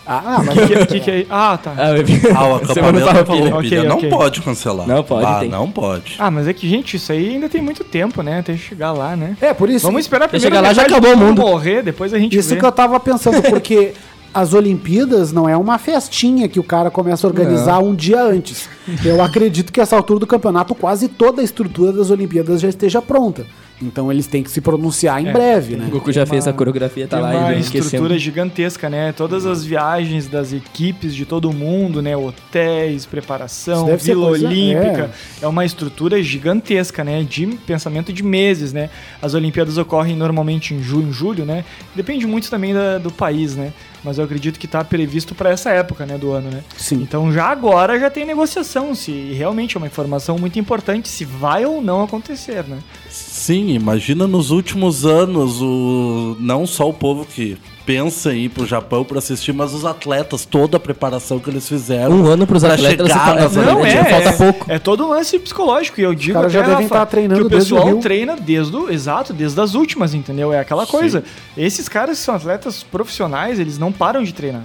[0.07, 1.27] Ah, mas O que, que, que é?
[1.29, 1.73] Ah, tá.
[1.77, 2.39] Ah.
[2.39, 3.45] Ah, o acampamento da Farroupilha.
[3.51, 4.09] Farroupilha Ok, não ok.
[4.11, 4.87] pode cancelar.
[4.87, 5.49] Não pode, Ah, tem.
[5.49, 6.15] não pode.
[6.19, 8.39] Ah, mas é que, gente, isso aí ainda tem muito tempo, né?
[8.39, 9.37] Até chegar lá, né?
[9.41, 9.85] é por isso.
[9.87, 12.57] Vamos esperar primeiro chegar lá, já acabou o mundo morrer, depois a gente Isso vê.
[12.61, 13.93] que eu tava pensando, porque
[14.33, 18.69] as Olimpíadas não é uma festinha que o cara começa a organizar um dia antes.
[19.05, 23.01] Eu acredito que essa altura do campeonato quase toda a estrutura das Olimpíadas já esteja
[23.01, 23.47] pronta.
[23.81, 25.89] Então eles têm que se pronunciar em É, breve, O né?
[25.91, 29.13] Goku já fez a coreografia, tá lá uma estrutura gigantesca, né?
[29.13, 32.17] Todas as viagens das equipes de todo mundo, né?
[32.17, 35.11] Hotéis, preparação, Vila coisa- Olímpica.
[35.43, 35.47] É.
[35.47, 37.23] uma estrutura gigantesca, né?
[37.23, 38.89] De pensamento de meses, né?
[39.21, 41.65] As Olimpíadas ocorrem normalmente em junho, julho, né?
[41.95, 43.73] Depende muito também da- do país, né?
[44.03, 46.17] Mas eu acredito que está previsto para essa época, né?
[46.17, 46.61] Do ano, né?
[46.79, 47.03] Sim.
[47.03, 51.67] Então já agora já tem negociação, se realmente é uma informação muito importante, se vai
[51.67, 52.79] ou não acontecer, né?
[53.11, 58.67] Sim, imagina nos últimos anos, o não só o povo que pensa em ir pro
[58.67, 62.17] Japão para assistir, mas os atletas, toda a preparação que eles fizeram.
[62.17, 64.67] Um ano pros atletas, chegar você nas tá- Não, é, falta é, pouco.
[64.73, 66.01] é todo um lance psicológico.
[66.01, 67.93] E eu digo caras já até, devem Rafa, estar treinando que o desde o pessoal
[67.95, 68.03] Rio.
[68.03, 70.53] treina desde o, exato, desde as últimas, entendeu?
[70.53, 71.23] É aquela coisa.
[71.57, 74.63] Esses caras que são atletas profissionais, eles não param de treinar.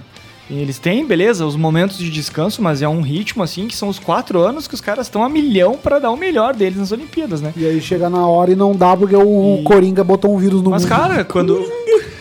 [0.60, 3.98] Eles têm, beleza, os momentos de descanso, mas é um ritmo assim que são os
[3.98, 7.40] quatro anos que os caras estão a milhão pra dar o melhor deles nas Olimpíadas,
[7.40, 7.52] né?
[7.56, 10.60] E aí chega na hora e não dá porque o E- Coringa botou um vírus
[10.60, 10.88] no Mas, mundo.
[10.90, 11.64] cara, quando.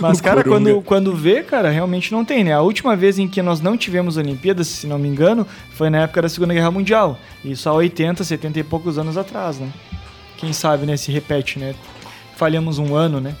[0.00, 2.52] Mas, cara, quando, quando vê, cara, realmente não tem, né?
[2.52, 6.02] A última vez em que nós não tivemos Olimpíadas, se não me engano, foi na
[6.02, 7.18] época da Segunda Guerra Mundial.
[7.44, 9.66] Isso há 80, 70 e poucos anos atrás, né?
[10.36, 10.96] Quem sabe, né?
[10.96, 11.74] Se repete, né?
[12.36, 13.34] Falhamos um ano, né?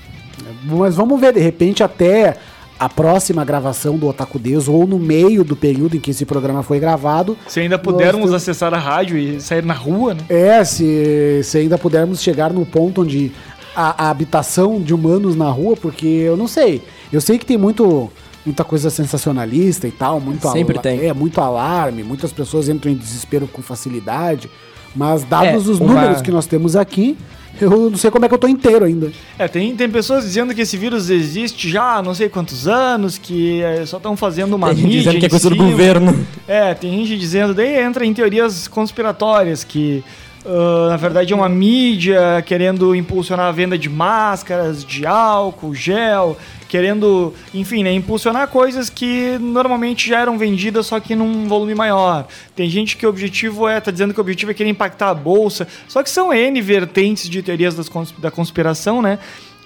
[0.64, 2.36] Mas vamos ver, de repente até
[2.78, 6.62] a próxima gravação do Otaku Deus ou no meio do período em que esse programa
[6.62, 7.36] foi gravado.
[7.48, 10.20] Se ainda pudermos Nós acessar a rádio e sair na rua, né?
[10.28, 13.32] É, se, se ainda pudermos chegar no ponto onde
[13.74, 16.82] a, a habitação de humanos na rua, porque eu não sei.
[17.12, 18.10] Eu sei que tem muito
[18.46, 21.04] muita coisa sensacionalista e tal, muito Sempre tem.
[21.06, 24.48] É, muito alarme, muitas pessoas entram em desespero com facilidade,
[24.96, 27.18] mas dados É, os uma- números que nós temos aqui,
[27.64, 29.12] eu não sei como é que eu tô inteiro ainda.
[29.38, 33.18] É, tem, tem pessoas dizendo que esse vírus existe já há não sei quantos anos,
[33.18, 36.26] que eh, só estão fazendo uma Tem gente mídia dizendo que é coisa do governo.
[36.46, 40.02] É, tem gente dizendo, daí entra em teorias conspiratórias, que
[40.50, 46.38] ah, na verdade é uma mídia querendo impulsionar a venda de máscaras, de álcool, gel,
[46.66, 52.26] querendo, enfim, né, impulsionar coisas que normalmente já eram vendidas, só que num volume maior.
[52.56, 55.14] Tem gente que o objetivo é, tá dizendo que o objetivo é querer impactar a
[55.14, 59.18] bolsa, só que são N vertentes de teorias das da conspiração, né?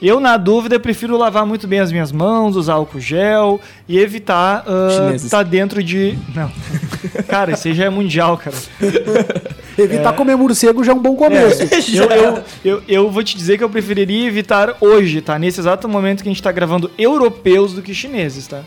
[0.03, 4.65] Eu, na dúvida, prefiro lavar muito bem as minhas mãos, usar álcool gel e evitar
[4.91, 5.25] Chineses.
[5.25, 6.19] estar dentro de.
[6.35, 6.51] Não.
[7.29, 8.57] Cara, isso aí já é mundial, cara.
[9.79, 11.63] Evitar comer morcego já é um bom começo.
[11.95, 15.39] Eu, eu, eu, eu vou te dizer que eu preferiria evitar hoje, tá?
[15.39, 18.61] Nesse exato momento que a gente tá gravando europeus do que chineses, tá?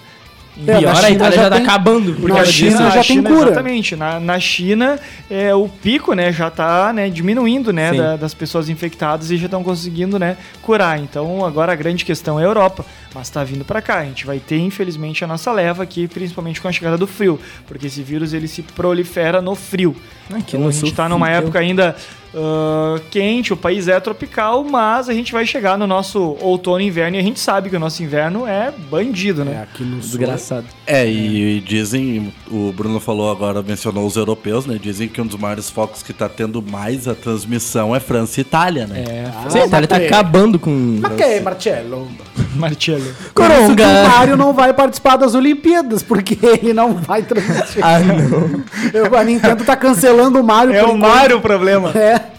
[0.67, 2.13] É, na Pior, a China Itália já já tá tem- acabando.
[2.13, 3.47] Por na China já tem cura.
[3.47, 3.95] Exatamente.
[3.95, 8.69] Na, na China, é, o pico, né, já tá né, diminuindo, né, da- das pessoas
[8.69, 10.97] infectadas e já estão conseguindo, né, curar.
[10.99, 13.99] Então, agora a grande questão é a Europa, mas tá vindo para cá.
[13.99, 17.37] A gente vai ter, infelizmente, a nossa leva aqui, principalmente com a chegada do frio,
[17.67, 19.95] porque esse vírus ele se prolifera no frio.
[20.29, 21.39] Aqui Então, no a gente sul, tá numa fudeu.
[21.41, 21.95] época ainda
[22.35, 26.87] ah, quente, o país é tropical, mas a gente vai chegar no nosso outono e
[26.87, 29.61] inverno e a gente sabe que o nosso inverno é bandido, É, né?
[29.63, 30.19] aqui no sul.
[30.19, 30.65] Desgraçado.
[30.85, 34.77] É, e dizem, o Bruno falou agora, mencionou os europeus, né?
[34.81, 38.41] Dizem que um dos maiores focos que tá tendo mais a transmissão é França e
[38.41, 39.03] Itália, né?
[39.07, 40.99] É, Sim, a Itália tá acabando com.
[41.01, 42.07] Mas que é, Marcello?
[42.59, 43.01] Marcelo.
[43.03, 43.85] Que o Coronga!
[44.09, 47.83] Mário não vai participar das Olimpíadas, porque ele não vai transmitir.
[47.83, 48.63] Ah, não.
[48.93, 50.73] Eu- a Nintendo tá cancelando o Mario.
[50.73, 51.01] É o enquanto.
[51.15, 51.91] Mario o problema.
[51.95, 52.34] É.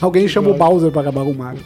[0.00, 1.60] Alguém chama o Bowser pra acabar com o Mario.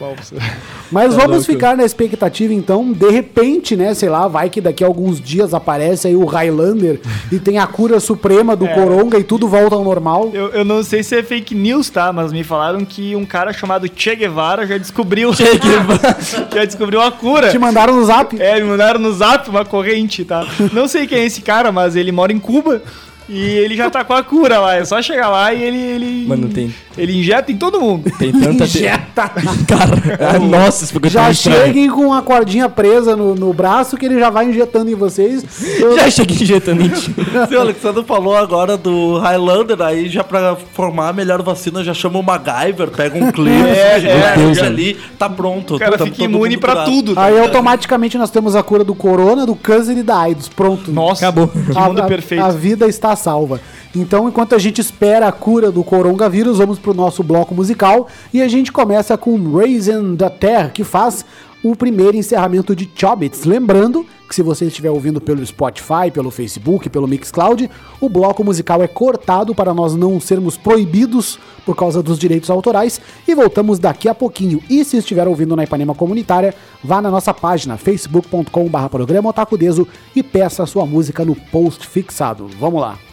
[0.91, 1.43] Mas Tá vamos louco.
[1.51, 2.91] ficar na expectativa, então.
[2.91, 3.93] De repente, né?
[3.93, 6.99] Sei lá, vai que daqui a alguns dias aparece aí o Highlander
[7.31, 8.73] e tem a cura suprema do É.
[8.73, 10.31] Coronga e tudo volta ao normal.
[10.33, 12.11] Eu, eu não sei se é fake news, tá?
[12.13, 15.31] Mas me falaram que um cara chamado Che Guevara já descobriu.
[16.53, 17.49] já descobriu a cura.
[17.49, 18.39] Te mandaram no zap.
[18.41, 20.45] É, me mandaram no zap uma corrente, tá?
[20.73, 22.81] Não sei quem é esse cara, mas ele mora em Cuba.
[23.29, 24.75] E ele já tá com a cura lá.
[24.75, 25.77] É só chegar lá e ele.
[25.77, 28.11] ele Mano, tem- Ele injeta em todo mundo.
[28.17, 28.63] Tem tanta.
[28.63, 29.29] Injeta.
[29.67, 34.05] Cara, ah, nossa, isso ficou Já cheguem com a cordinha presa no, no braço que
[34.05, 35.43] ele já vai injetando em vocês.
[35.79, 37.13] Eu- Já cheguei injetando em ti.
[37.55, 42.19] O Alexandre falou agora do Highlander, aí já pra formar a melhor vacina, já chama
[42.19, 45.75] o MacGyver, pega um clipe, É, já é, ali, tá pronto.
[45.75, 46.91] O cara tamo fica imune pra curado.
[46.91, 47.15] tudo.
[47.15, 47.25] tá?
[47.25, 50.47] Aí automaticamente nós temos a cura do corona, do câncer e da AIDS.
[50.47, 50.91] Pronto.
[50.91, 51.47] Nossa, Acabou.
[51.47, 52.43] Que mundo a- perfeito.
[52.43, 53.61] a vida está salva.
[53.95, 58.41] Então, enquanto a gente espera a cura do coronavírus, vamos pro nosso bloco musical e
[58.41, 61.25] a gente começa com Raising the Terre, que faz
[61.63, 63.43] o primeiro encerramento de Chobits.
[63.43, 68.81] Lembrando que se você estiver ouvindo pelo Spotify, pelo Facebook, pelo Mixcloud, o bloco musical
[68.81, 74.07] é cortado para nós não sermos proibidos por causa dos direitos autorais e voltamos daqui
[74.07, 74.61] a pouquinho.
[74.69, 76.53] E se estiver ouvindo na Ipanema Comunitária,
[76.83, 82.47] vá na nossa página facebook.com.br programa Otakudeso e peça a sua música no post fixado.
[82.59, 83.08] Vamos lá.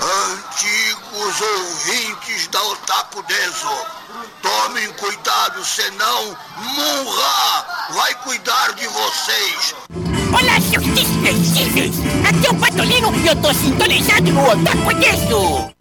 [0.00, 3.86] Antigos ouvintes da Otaku Deso,
[4.40, 9.74] tomem cuidado, senão Munra vai cuidar de vocês.
[10.28, 11.96] Olá, seus desprezíveis!
[12.28, 15.77] Aqui é o Patolino e eu tô sintonizado no Otaku Deso!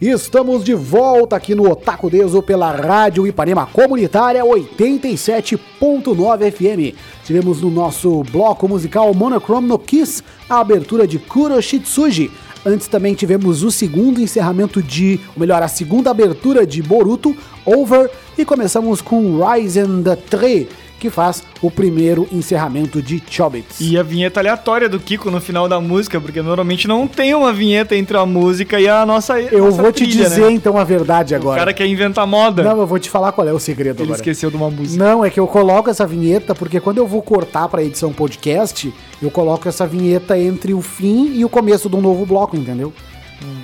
[0.00, 6.96] Estamos de volta aqui no Otaku Deso pela Rádio Ipanema Comunitária 87.9 FM.
[7.22, 12.30] Tivemos no nosso bloco musical Monochrome no Kiss a abertura de Kuroshitsuji.
[12.64, 17.36] Antes também tivemos o segundo encerramento de, ou melhor, a segunda abertura de Boruto,
[17.66, 20.66] Over, e começamos com Ryzen the Tree,
[21.00, 23.80] que faz o primeiro encerramento de Chobits.
[23.80, 27.52] E a vinheta aleatória do Kiko no final da música, porque normalmente não tem uma
[27.52, 30.52] vinheta entre a música e a nossa Eu nossa vou te trilha, dizer né?
[30.52, 31.58] então a verdade O agora.
[31.58, 32.62] cara quer inventar moda.
[32.62, 34.18] Não, eu vou te falar qual é o segredo Ele agora.
[34.18, 35.02] esqueceu de uma música.
[35.02, 38.92] Não, é que eu coloco essa vinheta porque quando eu vou cortar pra edição podcast,
[39.22, 42.92] eu coloco essa vinheta entre o fim e o começo de um novo bloco, entendeu?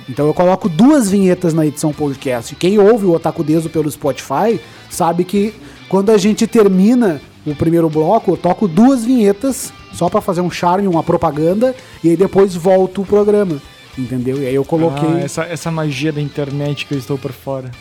[0.09, 2.55] Então eu coloco duas vinhetas na edição podcast.
[2.55, 5.53] Quem ouve o Otaku Deso pelo Spotify sabe que
[5.89, 10.51] quando a gente termina o primeiro bloco, eu toco duas vinhetas só pra fazer um
[10.51, 13.61] charme, uma propaganda, e aí depois volto o programa.
[13.97, 14.41] Entendeu?
[14.41, 15.09] E aí eu coloquei.
[15.09, 17.71] Ah, essa, essa magia da internet que eu estou por fora.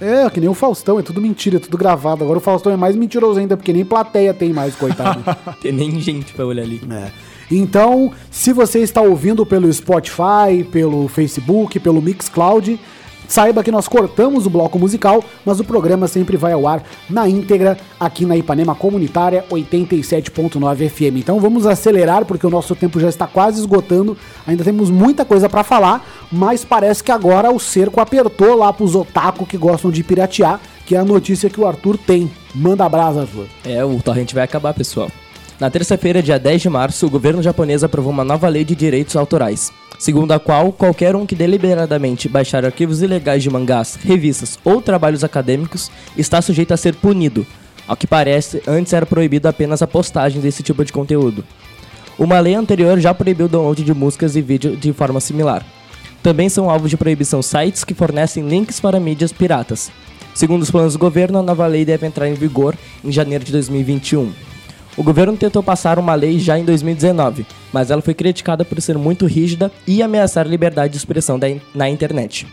[0.00, 2.24] É, que nem o Faustão, é tudo mentira, é tudo gravado.
[2.24, 5.22] Agora o Faustão é mais mentiroso ainda, porque nem plateia tem mais, coitado.
[5.60, 6.80] Tem nem gente pra olhar ali.
[6.90, 7.10] É.
[7.50, 12.80] Então, se você está ouvindo pelo Spotify, pelo Facebook, pelo Mixcloud,
[13.30, 17.28] saiba que nós cortamos o bloco musical, mas o programa sempre vai ao ar na
[17.28, 21.18] íntegra aqui na Ipanema Comunitária 87.9 FM.
[21.18, 24.16] Então vamos acelerar porque o nosso tempo já está quase esgotando.
[24.44, 28.96] Ainda temos muita coisa para falar, mas parece que agora o cerco apertou lá pros
[28.96, 32.28] otaku que gostam de piratear, que é a notícia que o Arthur tem.
[32.52, 33.46] Manda brasa, Arthur.
[33.64, 35.08] É, o torrent vai acabar, pessoal.
[35.60, 39.14] Na terça-feira, dia 10 de março, o governo japonês aprovou uma nova lei de direitos
[39.14, 44.80] autorais, segundo a qual qualquer um que deliberadamente baixar arquivos ilegais de mangás, revistas ou
[44.80, 47.46] trabalhos acadêmicos está sujeito a ser punido.
[47.86, 51.44] Ao que parece, antes era proibido apenas a postagem desse tipo de conteúdo.
[52.18, 55.64] Uma lei anterior já proibiu o download de músicas e vídeo de forma similar.
[56.22, 59.90] Também são alvos de proibição sites que fornecem links para mídias piratas.
[60.34, 63.52] Segundo os planos do governo, a nova lei deve entrar em vigor em janeiro de
[63.52, 64.32] 2021.
[64.96, 68.98] O governo tentou passar uma lei já em 2019, mas ela foi criticada por ser
[68.98, 71.38] muito rígida e ameaçar a liberdade de expressão
[71.74, 72.46] na internet.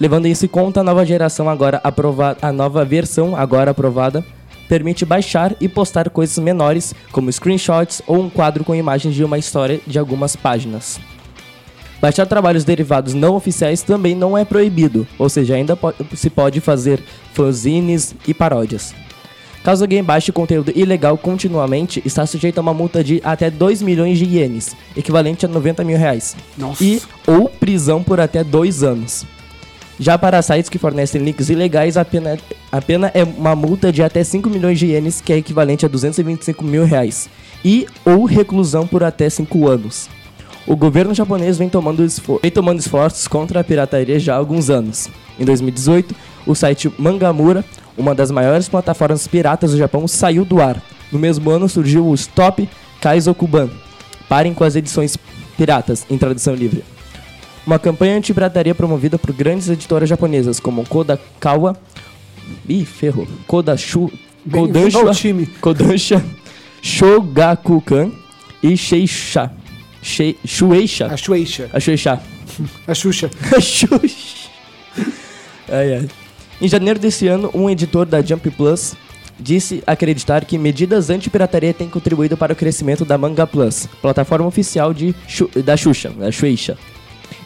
[0.00, 4.24] Levando isso em conta, a nova geração agora aprovada, a nova versão agora aprovada
[4.68, 9.36] permite baixar e postar coisas menores, como screenshots ou um quadro com imagens de uma
[9.38, 10.98] história de algumas páginas.
[12.00, 16.58] Baixar trabalhos derivados não oficiais também não é proibido, ou seja, ainda po- se pode
[16.60, 17.00] fazer
[17.34, 18.94] fanzines e paródias.
[19.62, 24.18] Caso alguém baixe conteúdo ilegal continuamente, está sujeito a uma multa de até 2 milhões
[24.18, 26.34] de ienes, equivalente a 90 mil reais.
[26.58, 26.82] Nossa.
[26.82, 29.24] E ou prisão por até 2 anos.
[30.00, 32.36] Já para sites que fornecem links ilegais, a pena,
[32.72, 35.88] a pena é uma multa de até 5 milhões de ienes, que é equivalente a
[35.88, 37.28] 225 mil reais.
[37.64, 40.08] E ou reclusão por até 5 anos.
[40.66, 42.04] O governo japonês vem tomando,
[42.40, 45.08] vem tomando esforços contra a pirataria já há alguns anos.
[45.38, 46.14] Em 2018,
[46.46, 47.64] o site Mangamura,
[47.96, 50.80] uma das maiores plataformas piratas do Japão, saiu do ar.
[51.10, 52.68] No mesmo ano surgiu o Stop
[53.00, 53.68] Kaizokuban.
[54.28, 55.16] Parem com as edições
[55.56, 56.82] piratas, em tradução livre.
[57.66, 61.76] Uma campanha anti-pirataria promovida por grandes editoras japonesas como Kodakawa,
[62.68, 63.26] Ih, ferrou.
[63.46, 64.10] Kodashu,
[64.50, 65.46] Kodansha, time.
[65.60, 66.22] Kodansha,
[66.82, 68.10] Shogakukan
[68.62, 69.50] e Sheisha.
[70.02, 71.06] Shei- Shueisha.
[71.06, 71.70] A Shueisha.
[71.72, 72.20] A Shueisha.
[72.86, 73.30] A Xuxa.
[73.56, 74.50] A Xuxa.
[75.68, 76.08] Ai, ai.
[76.62, 78.94] Em janeiro desse ano, um editor da Jump Plus
[79.36, 84.94] disse acreditar que medidas anti-pirataria têm contribuído para o crescimento da Manga Plus, plataforma oficial
[84.94, 85.12] de
[85.64, 86.78] da Xuxa, da Shueisha.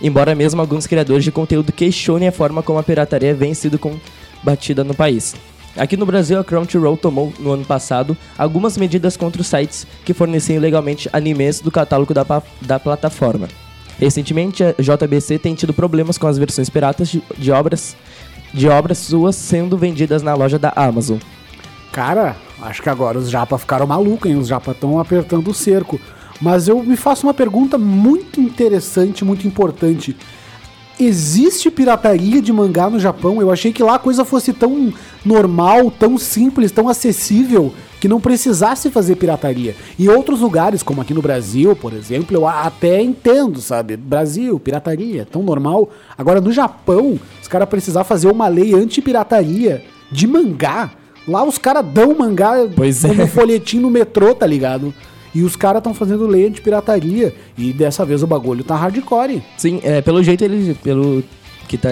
[0.02, 4.84] Embora mesmo alguns criadores de conteúdo questionem a forma como a pirataria vem sido combatida
[4.84, 5.34] no país.
[5.78, 10.12] Aqui no Brasil, a Crunchyroll tomou, no ano passado, algumas medidas contra os sites que
[10.12, 12.26] forneciam ilegalmente animes do catálogo da,
[12.60, 13.48] da plataforma.
[13.98, 17.96] Recentemente, a JBC tem tido problemas com as versões piratas de, de obras
[18.56, 21.18] de obras suas sendo vendidas na loja da Amazon.
[21.92, 24.38] Cara, acho que agora os japa ficaram malucos, hein?
[24.38, 26.00] Os japa estão apertando o cerco.
[26.40, 30.16] Mas eu me faço uma pergunta muito interessante, muito importante.
[30.98, 33.42] Existe pirataria de mangá no Japão?
[33.42, 34.92] Eu achei que lá a coisa fosse tão
[35.22, 39.74] normal, tão simples, tão acessível, que não precisasse fazer pirataria.
[39.98, 43.96] Em outros lugares, como aqui no Brasil, por exemplo, eu até entendo, sabe?
[43.96, 45.90] Brasil, pirataria, tão normal.
[46.16, 50.90] Agora no Japão, os caras precisar fazer uma lei anti-pirataria de mangá.
[51.26, 53.08] Lá os caras dão mangá Pois é.
[53.08, 54.94] como folhetim no metrô, tá ligado?
[55.34, 57.34] E os caras estão fazendo lei anti-pirataria.
[57.58, 59.42] E dessa vez o bagulho tá hardcore.
[59.56, 61.22] Sim, é, pelo jeito ele, pelo
[61.66, 61.88] que tá,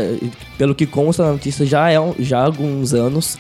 [0.57, 3.37] pelo que consta na notícia já é já há alguns anos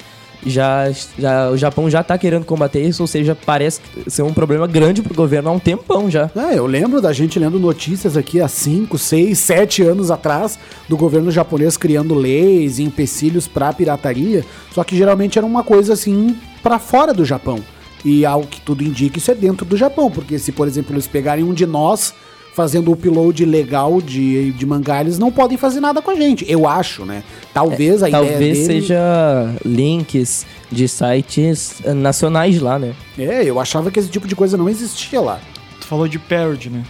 [0.46, 4.66] já, já o Japão já tá querendo combater isso, ou seja, parece ser um problema
[4.66, 6.30] grande pro governo há um tempão já.
[6.36, 10.96] É, eu lembro da gente lendo notícias aqui há 5, 6, 7 anos atrás do
[10.96, 16.36] governo japonês criando leis e empecilhos pra pirataria, só que geralmente era uma coisa assim
[16.62, 17.60] pra fora do Japão.
[18.04, 21.06] E ao que tudo indica, isso é dentro do Japão, porque se, por exemplo, eles
[21.06, 22.12] pegarem um de nós
[22.54, 26.44] fazendo o upload legal de, de mangá, eles não podem fazer nada com a gente,
[26.48, 27.24] eu acho, né?
[27.52, 28.64] Talvez a ideia Talvez dele...
[28.64, 32.94] seja links de sites eh, nacionais lá, né?
[33.18, 35.40] É, eu achava que esse tipo de coisa não existia lá.
[35.80, 36.82] Tu falou de parody, né?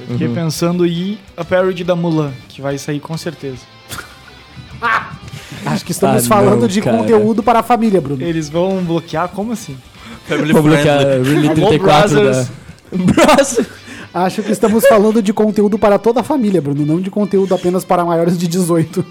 [0.00, 0.12] Eu Uhum.
[0.18, 3.58] fiquei pensando em a parody da Mulan, que vai sair com certeza.
[5.64, 6.96] Acho que estamos Ah, falando não, de cara.
[6.98, 8.22] conteúdo para a família, Bruno.
[8.22, 9.28] Eles vão bloquear?
[9.28, 9.76] Como assim?
[10.26, 12.46] Family Vou bloquear Alô, 34 da...
[12.92, 13.60] brothers.
[14.24, 17.84] Acho que estamos falando de conteúdo para toda a família, Bruno, não de conteúdo apenas
[17.84, 19.04] para maiores de 18.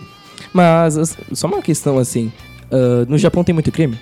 [0.51, 2.31] Mas, as- só uma questão assim,
[2.71, 3.97] ah, no Japão tem muito crime?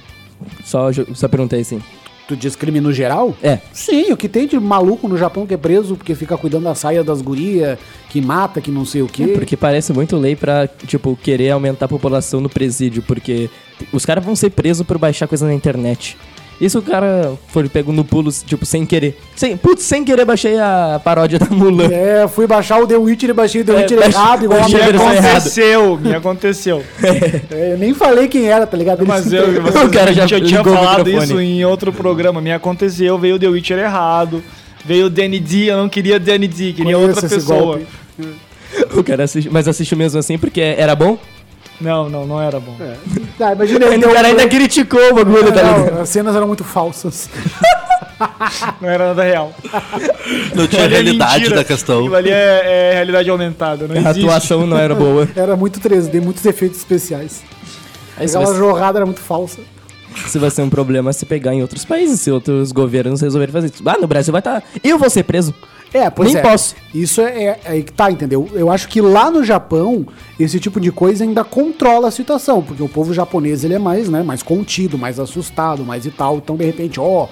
[0.63, 1.81] Só, só perguntei assim.
[2.25, 3.35] Tu diz crime no geral?
[3.43, 3.59] É.
[3.73, 6.73] Sim, o que tem de maluco no Japão que é preso porque fica cuidando da
[6.73, 7.77] saia das gurias,
[8.09, 9.27] que mata, que não sei o quê.
[9.27, 13.49] Porque parece muito lei pra, tipo, querer aumentar a população no presídio, porque
[13.91, 16.15] os caras vão ser presos por baixar coisa na internet.
[16.63, 19.19] E se o cara for pego no pulo, tipo, sem querer?
[19.35, 21.89] Sem, putz, sem querer baixei a paródia da Mulan.
[21.91, 24.59] É, fui baixar o The Witcher e baixei o The É, Witcher baixei- errado, igual
[24.59, 25.19] errada.
[25.19, 26.83] Aconteceu, me aconteceu.
[27.51, 29.05] É, Eu nem falei quem era, tá ligado?
[29.05, 32.39] Mas eu, vocês, O cara já eu tinha falado isso em outro programa.
[32.39, 34.41] Me aconteceu, veio o The Witcher errado.
[34.85, 37.81] Veio o Danny D, eu não queria Danny D, queria Conheço outra pessoa.
[38.95, 41.17] O cara assiste, mas assistiu mesmo assim porque era bom?
[41.81, 42.75] Não, não, não era bom.
[43.37, 45.91] Tá, imagina ele o cara ainda criticou o bagulho, tá ligado?
[45.93, 47.29] Não, as cenas eram muito falsas.
[48.79, 49.53] Não era nada real.
[50.55, 51.55] Não tinha Ali é realidade mentira.
[51.57, 51.99] da questão.
[51.99, 54.19] Aquilo ali é, é realidade aumentada, não A existe.
[54.21, 55.27] atuação não era boa.
[55.35, 57.43] Era muito 3D, muitos efeitos especiais.
[58.15, 59.59] Aí se Aquela vai, jorrada era muito falsa.
[60.27, 63.71] se vai ser um problema se pegar em outros países, se outros governos resolverem fazer
[63.73, 63.83] isso.
[63.85, 64.63] Ah, no Brasil vai estar.
[64.81, 65.53] Eu vou ser preso.
[65.93, 66.41] É, pois Nem é.
[66.41, 66.75] posso.
[66.93, 68.49] Isso é, é aí que tá, entendeu?
[68.53, 70.07] Eu acho que lá no Japão,
[70.39, 74.09] esse tipo de coisa ainda controla a situação, porque o povo japonês ele é mais,
[74.09, 76.37] né, mais contido, mais assustado, mais e tal.
[76.37, 77.27] Então, de repente, ó,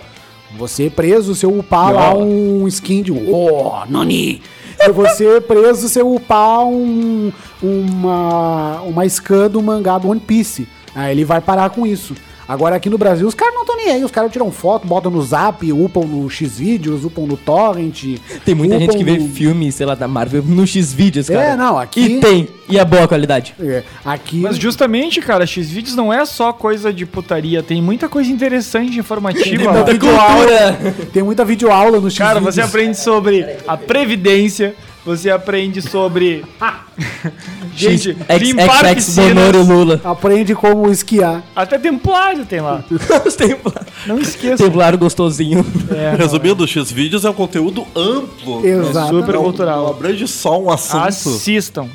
[0.57, 4.41] você preso se eu upar lá um skin de um, ó, Nani.
[4.80, 7.32] Se você preso se eu upar um,
[7.62, 10.68] uma, uma scan do mangá do One Piece.
[10.93, 12.16] Aí ele vai parar com isso.
[12.47, 15.21] Agora aqui no Brasil os caras não nem aí, os caras tiram foto, botam no
[15.21, 18.17] zap, upam no Xvideos, upam no torrent.
[18.45, 21.43] Tem muita gente que vê no- filme, sei lá, da Marvel no X-Vídeos, cara.
[21.43, 22.47] É, não, aqui- E tem.
[22.69, 23.53] E é boa a qualidade.
[23.59, 24.38] É, aqui.
[24.39, 29.63] Mas justamente, cara, X-Vídeos não é só coisa de putaria, tem muita coisa interessante, informativa.
[29.73, 29.84] muita lá.
[29.84, 30.79] videoaula,
[31.11, 32.17] tem muita videoaula no X.
[32.17, 34.73] Cara, você aprende sobre a previdência,
[35.05, 36.43] você aprende sobre.
[37.75, 39.67] Gente, limpar XX Bonoro piscinas.
[39.67, 40.01] Lula.
[40.03, 41.43] Aprende como esquiar.
[41.55, 42.83] Até templário tem lá.
[43.25, 43.93] Os templários.
[44.05, 44.63] Não esqueça.
[44.63, 45.65] Templário gostosinho.
[45.89, 48.65] É, Resumindo, o X-Vídeos é um conteúdo amplo.
[48.65, 49.15] Exato.
[49.19, 49.83] super Não, cultural.
[49.83, 51.07] não abrange só um assunto.
[51.07, 51.87] Assistam.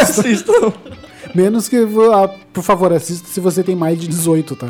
[0.00, 0.72] Assistam.
[1.34, 1.76] Menos que.
[2.12, 4.68] ah, Por favor, assista se você tem mais de 18, tá?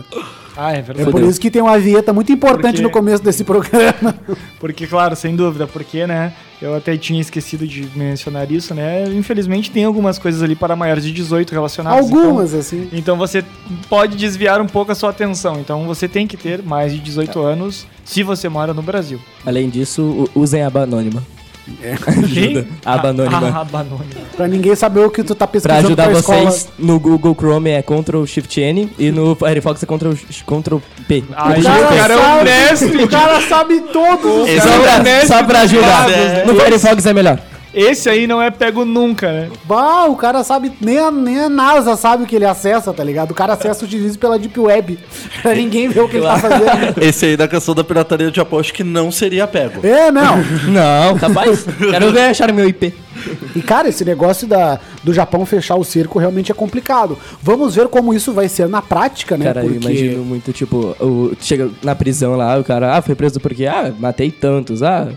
[0.57, 1.11] Ah, é É verdade.
[1.11, 4.15] por isso que tem uma vinheta muito importante Porque- no começo desse programa.
[4.61, 6.33] Porque, claro, sem dúvida, porque, né?
[6.61, 9.05] Eu até tinha esquecido de mencionar isso, né?
[9.09, 11.99] Infelizmente tem algumas coisas ali para maiores de 18 relacionadas.
[11.99, 12.89] Algumas, Então, assim.
[12.93, 13.45] então você
[13.89, 15.59] pode desviar um pouco a sua atenção.
[15.59, 19.19] Então você tem que ter mais de 18 anos se você mora no Brasil.
[19.45, 21.21] Além disso, usem a aba anônima.
[22.07, 22.67] Ajuda.
[22.85, 23.49] Aba anônima.
[23.49, 24.05] A aba anônima.
[24.37, 26.75] Pra ninguém saber o que tu tá Pra pesquisando ajudar pra vocês, escola.
[26.79, 30.13] no Google Chrome é Ctrl Shift N e no Firefox é Ctrl,
[30.47, 31.23] Ctrl P.
[31.37, 33.05] Aí O cara, o cara é um sabe, mestre.
[33.05, 34.49] o cara sabe todos.
[34.49, 36.09] Esse Só é o pra, só pra dos ajudar.
[36.09, 36.65] dados, No né?
[36.65, 37.39] Firefox é melhor.
[37.75, 39.51] Esse aí não é pego nunca, né?
[39.65, 43.03] Bah, o cara sabe, nem a, nem a NASA sabe o que ele acessa, tá
[43.03, 43.31] ligado?
[43.31, 44.99] O cara acessa o X pela Deep Web.
[45.41, 47.03] Pra ninguém ver o que ele tá fazendo.
[47.03, 49.87] Esse aí da questão da pirataria de acho que não seria pego.
[49.87, 50.43] É, não.
[50.69, 51.65] Não, capaz.
[51.65, 52.95] Quero ver achar meu IP.
[53.55, 57.19] E, cara, esse negócio da, do Japão fechar o cerco realmente é complicado.
[57.43, 59.47] Vamos ver como isso vai ser na prática, né?
[59.47, 63.41] Cara, eu imagino muito, tipo, o, chega na prisão lá, o cara, ah, foi preso
[63.41, 65.09] porque, ah, matei tantos, ah,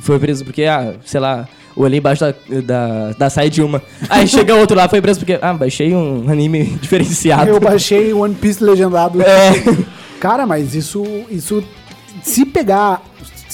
[0.00, 1.48] foi preso porque, ah, sei lá,
[1.82, 3.82] olhei embaixo da, da, da saia de uma.
[4.08, 7.50] Aí chega outro lá, foi preso porque, ah, baixei um anime diferenciado.
[7.50, 9.22] Eu baixei One Piece legendado.
[9.22, 9.52] É.
[10.20, 11.62] Cara, mas isso, isso.
[12.22, 13.02] Se pegar.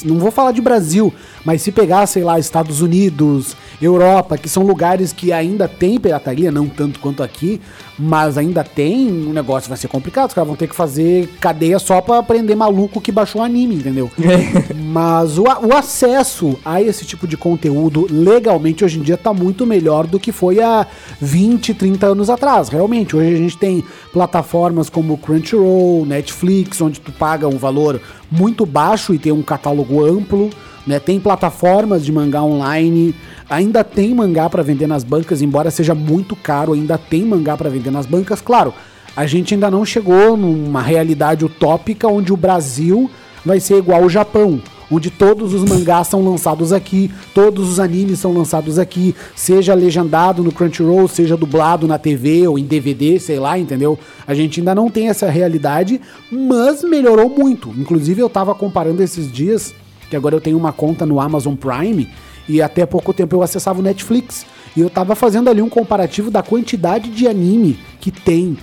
[0.04, 1.14] Não vou falar de Brasil,
[1.44, 6.50] mas se pegar, sei lá, Estados Unidos, Europa, que são lugares que ainda tem pirataria,
[6.50, 7.60] não tanto quanto aqui,
[7.98, 10.28] mas ainda tem, o negócio vai ser complicado.
[10.28, 14.10] Os caras vão ter que fazer cadeia só pra prender maluco que baixou anime, entendeu?
[14.74, 19.66] Mas o, o acesso a esse tipo de conteúdo legalmente hoje em dia tá muito
[19.66, 20.86] melhor do que foi há
[21.20, 22.68] 20, 30 anos atrás.
[22.68, 28.00] Realmente, hoje a gente tem plataformas como Crunchyroll, Netflix, onde tu paga um valor
[28.30, 30.50] muito baixo e tem um catálogo amplo.
[30.86, 30.98] Né?
[30.98, 33.14] Tem plataformas de mangá online,
[33.48, 37.70] ainda tem mangá para vender nas bancas, embora seja muito caro, ainda tem mangá para
[37.70, 38.40] vender nas bancas.
[38.40, 38.72] Claro,
[39.16, 43.10] a gente ainda não chegou numa realidade utópica onde o Brasil
[43.44, 48.18] vai ser igual ao Japão, onde todos os mangás são lançados aqui, todos os animes
[48.18, 53.38] são lançados aqui, seja legendado no Crunchyroll, seja dublado na TV ou em DVD, sei
[53.38, 53.98] lá, entendeu?
[54.26, 57.68] A gente ainda não tem essa realidade, mas melhorou muito.
[57.78, 59.74] Inclusive eu tava comparando esses dias,
[60.08, 62.08] que agora eu tenho uma conta no Amazon Prime
[62.48, 64.46] e até pouco tempo eu acessava o Netflix.
[64.76, 68.56] E eu tava fazendo ali um comparativo da quantidade de anime que tem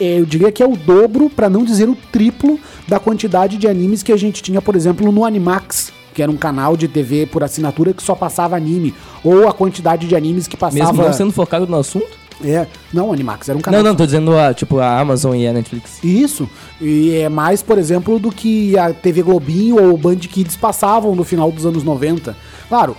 [0.00, 2.58] é, eu diria que é o dobro, pra não dizer o triplo,
[2.88, 6.38] da quantidade de animes que a gente tinha, por exemplo, no Animax, que era um
[6.38, 10.56] canal de TV por assinatura que só passava anime, ou a quantidade de animes que
[10.56, 10.90] passava.
[10.90, 12.18] Mesmo não sendo focado no assunto?
[12.42, 13.82] É, não, Animax era um canal.
[13.82, 16.02] Não, não, tô dizendo a, tipo, a Amazon e a Netflix.
[16.02, 16.48] Isso.
[16.80, 21.14] E é mais, por exemplo, do que a TV Globinho ou o Band Kids passavam
[21.14, 22.34] no final dos anos 90.
[22.70, 22.96] Claro,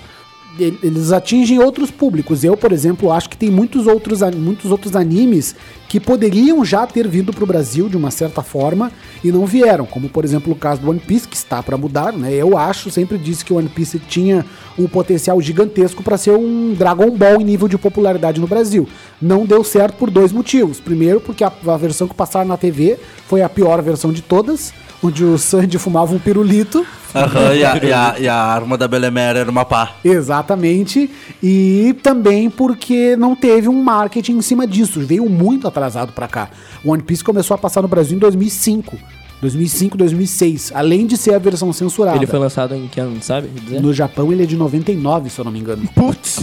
[0.60, 2.44] eles atingem outros públicos.
[2.44, 5.56] Eu, por exemplo, acho que tem muitos outros, muitos outros animes
[5.88, 8.92] que poderiam já ter vindo pro Brasil de uma certa forma
[9.24, 12.14] e não vieram, como por exemplo o caso do One Piece, que está para mudar,
[12.14, 12.34] né?
[12.34, 14.46] Eu acho, sempre disse que o One Piece tinha
[14.78, 18.88] um potencial gigantesco para ser um Dragon Ball em nível de popularidade no Brasil.
[19.22, 20.80] Não deu certo por dois motivos.
[20.80, 22.98] Primeiro, porque a, a versão que passaram na TV
[23.28, 24.74] foi a pior versão de todas,
[25.04, 26.86] onde o Sandy fumava um pirulito.
[27.14, 29.96] Aham, e, a, e a- e a arma da Belemere era uma pá.
[30.04, 31.10] Exatamente.
[31.44, 35.00] E também porque não teve um marketing em cima disso.
[35.02, 36.50] Veio muito atrasado pra cá.
[36.84, 38.98] O One Piece começou a passar no Brasil em 2005.
[39.42, 40.72] 2005, 2006.
[40.76, 42.16] Além de ser a versão censurada.
[42.18, 43.48] Ele foi lançado em que ano, sabe?
[43.48, 43.82] Dizer?
[43.82, 45.82] No Japão ele é de 99, se eu não me engano.
[45.96, 46.42] Putz!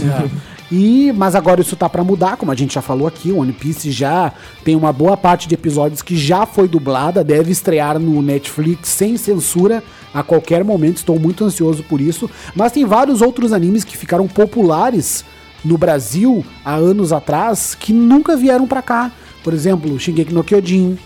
[0.71, 3.53] E, mas agora isso tá pra mudar, como a gente já falou aqui, o One
[3.53, 4.31] Piece já
[4.63, 9.17] tem uma boa parte de episódios que já foi dublada, deve estrear no Netflix sem
[9.17, 12.29] censura a qualquer momento, estou muito ansioso por isso.
[12.55, 15.25] Mas tem vários outros animes que ficaram populares
[15.65, 19.11] no Brasil há anos atrás que nunca vieram pra cá.
[19.43, 20.97] Por exemplo, Shingeki no Kyojin,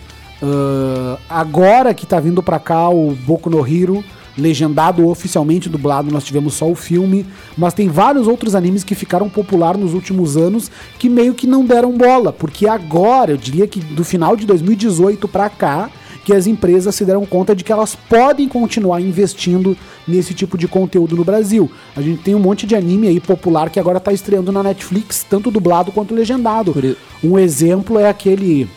[0.42, 4.04] ah, agora que tá vindo pra cá o Boku no Hero,
[4.38, 7.26] legendado oficialmente dublado, nós tivemos só o filme,
[7.58, 11.66] mas tem vários outros animes que ficaram popular nos últimos anos que meio que não
[11.66, 15.90] deram bola, porque agora, eu diria que do final de 2018 pra cá,
[16.24, 19.78] que as empresas se deram conta de que elas podem continuar investindo
[20.08, 21.70] nesse tipo de conteúdo no Brasil.
[21.96, 25.26] A gente tem um monte de anime aí popular que agora tá estreando na Netflix,
[25.30, 26.74] tanto dublado quanto legendado.
[27.22, 28.70] Um exemplo é aquele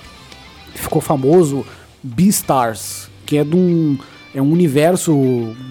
[0.72, 1.64] que ficou famoso,
[2.02, 3.96] Beastars, que é de um,
[4.36, 5.14] é um universo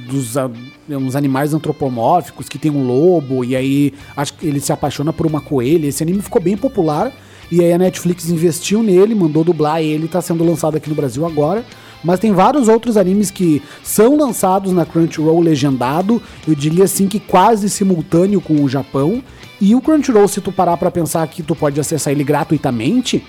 [0.10, 4.74] dos é uns animais antropomórficos que tem um lobo e aí acho que ele se
[4.74, 5.86] apaixona por uma coelha.
[5.86, 7.14] Esse anime ficou bem popular
[7.52, 11.24] e aí a Netflix investiu nele, mandou dublar ele, tá sendo lançado aqui no Brasil
[11.28, 11.64] agora.
[12.04, 17.20] Mas tem vários outros animes que são lançados na Crunchyroll legendado, eu diria assim que
[17.20, 19.24] quase simultâneo com o Japão.
[19.62, 23.24] E o Crunchyroll, se tu parar pra pensar que tu pode acessar ele gratuitamente,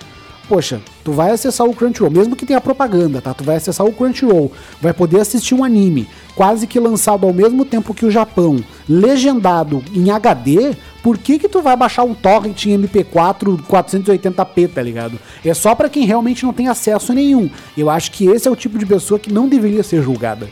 [0.47, 3.33] Poxa, tu vai acessar o Crunchyroll, mesmo que tenha propaganda, tá?
[3.33, 7.65] Tu vai acessar o Crunchyroll, vai poder assistir um anime quase que lançado ao mesmo
[7.65, 10.73] tempo que o Japão, legendado em HD,
[11.03, 15.19] por que que tu vai baixar um torrent em MP4 480p, tá ligado?
[15.43, 17.49] É só pra quem realmente não tem acesso nenhum.
[17.77, 20.47] Eu acho que esse é o tipo de pessoa que não deveria ser julgada.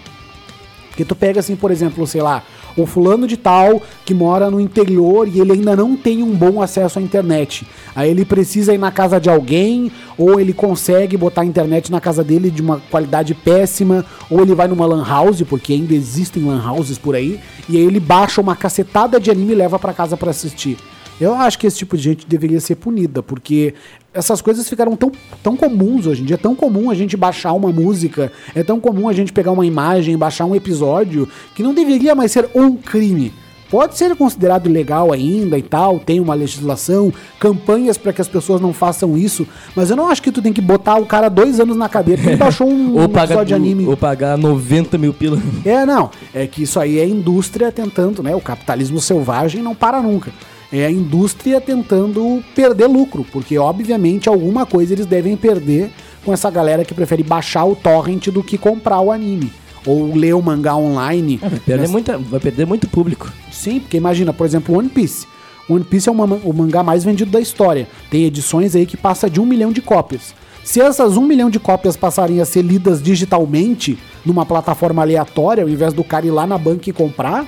[0.90, 2.42] Porque tu pega assim, por exemplo, sei lá,
[2.78, 6.62] o fulano de tal que mora no interior e ele ainda não tem um bom
[6.62, 7.66] acesso à internet.
[7.96, 12.02] Aí ele precisa ir na casa de alguém, ou ele consegue botar a internet na
[12.02, 16.44] casa dele de uma qualidade péssima, ou ele vai numa lan house, porque ainda existem
[16.44, 19.94] lan houses por aí, e aí ele baixa uma cacetada de anime e leva pra
[19.94, 20.78] casa pra assistir.
[21.20, 23.74] Eu acho que esse tipo de gente deveria ser punida, porque
[24.16, 25.12] essas coisas ficaram tão,
[25.44, 26.36] tão comuns hoje em dia.
[26.36, 29.66] É tão comum a gente baixar uma música, é tão comum a gente pegar uma
[29.66, 33.34] imagem, baixar um episódio, que não deveria mais ser um crime.
[33.70, 38.62] Pode ser considerado legal ainda e tal, tem uma legislação, campanhas para que as pessoas
[38.62, 39.46] não façam isso,
[39.76, 42.16] mas eu não acho que tu tem que botar o cara dois anos na cadeia
[42.16, 43.86] porque ele baixou um, Ou um pagar, episódio de anime.
[43.88, 45.42] ou pagar 90 mil pila.
[45.66, 46.12] É, não.
[46.34, 48.36] É que isso aí é indústria tentando, né?
[48.36, 50.32] O capitalismo selvagem não para nunca.
[50.72, 55.92] É a indústria tentando perder lucro, porque obviamente alguma coisa eles devem perder
[56.24, 59.52] com essa galera que prefere baixar o torrent do que comprar o anime.
[59.86, 61.38] Ou ler o mangá online.
[61.38, 63.32] Vai perder, Nessa- muita, vai perder muito público.
[63.52, 65.28] Sim, porque imagina, por exemplo, One Piece.
[65.70, 67.88] One Piece é uma- o mangá mais vendido da história.
[68.10, 70.34] Tem edições aí que passa de um milhão de cópias.
[70.64, 75.70] Se essas um milhão de cópias passarem a ser lidas digitalmente numa plataforma aleatória, ao
[75.70, 77.46] invés do cara ir lá na banca e comprar,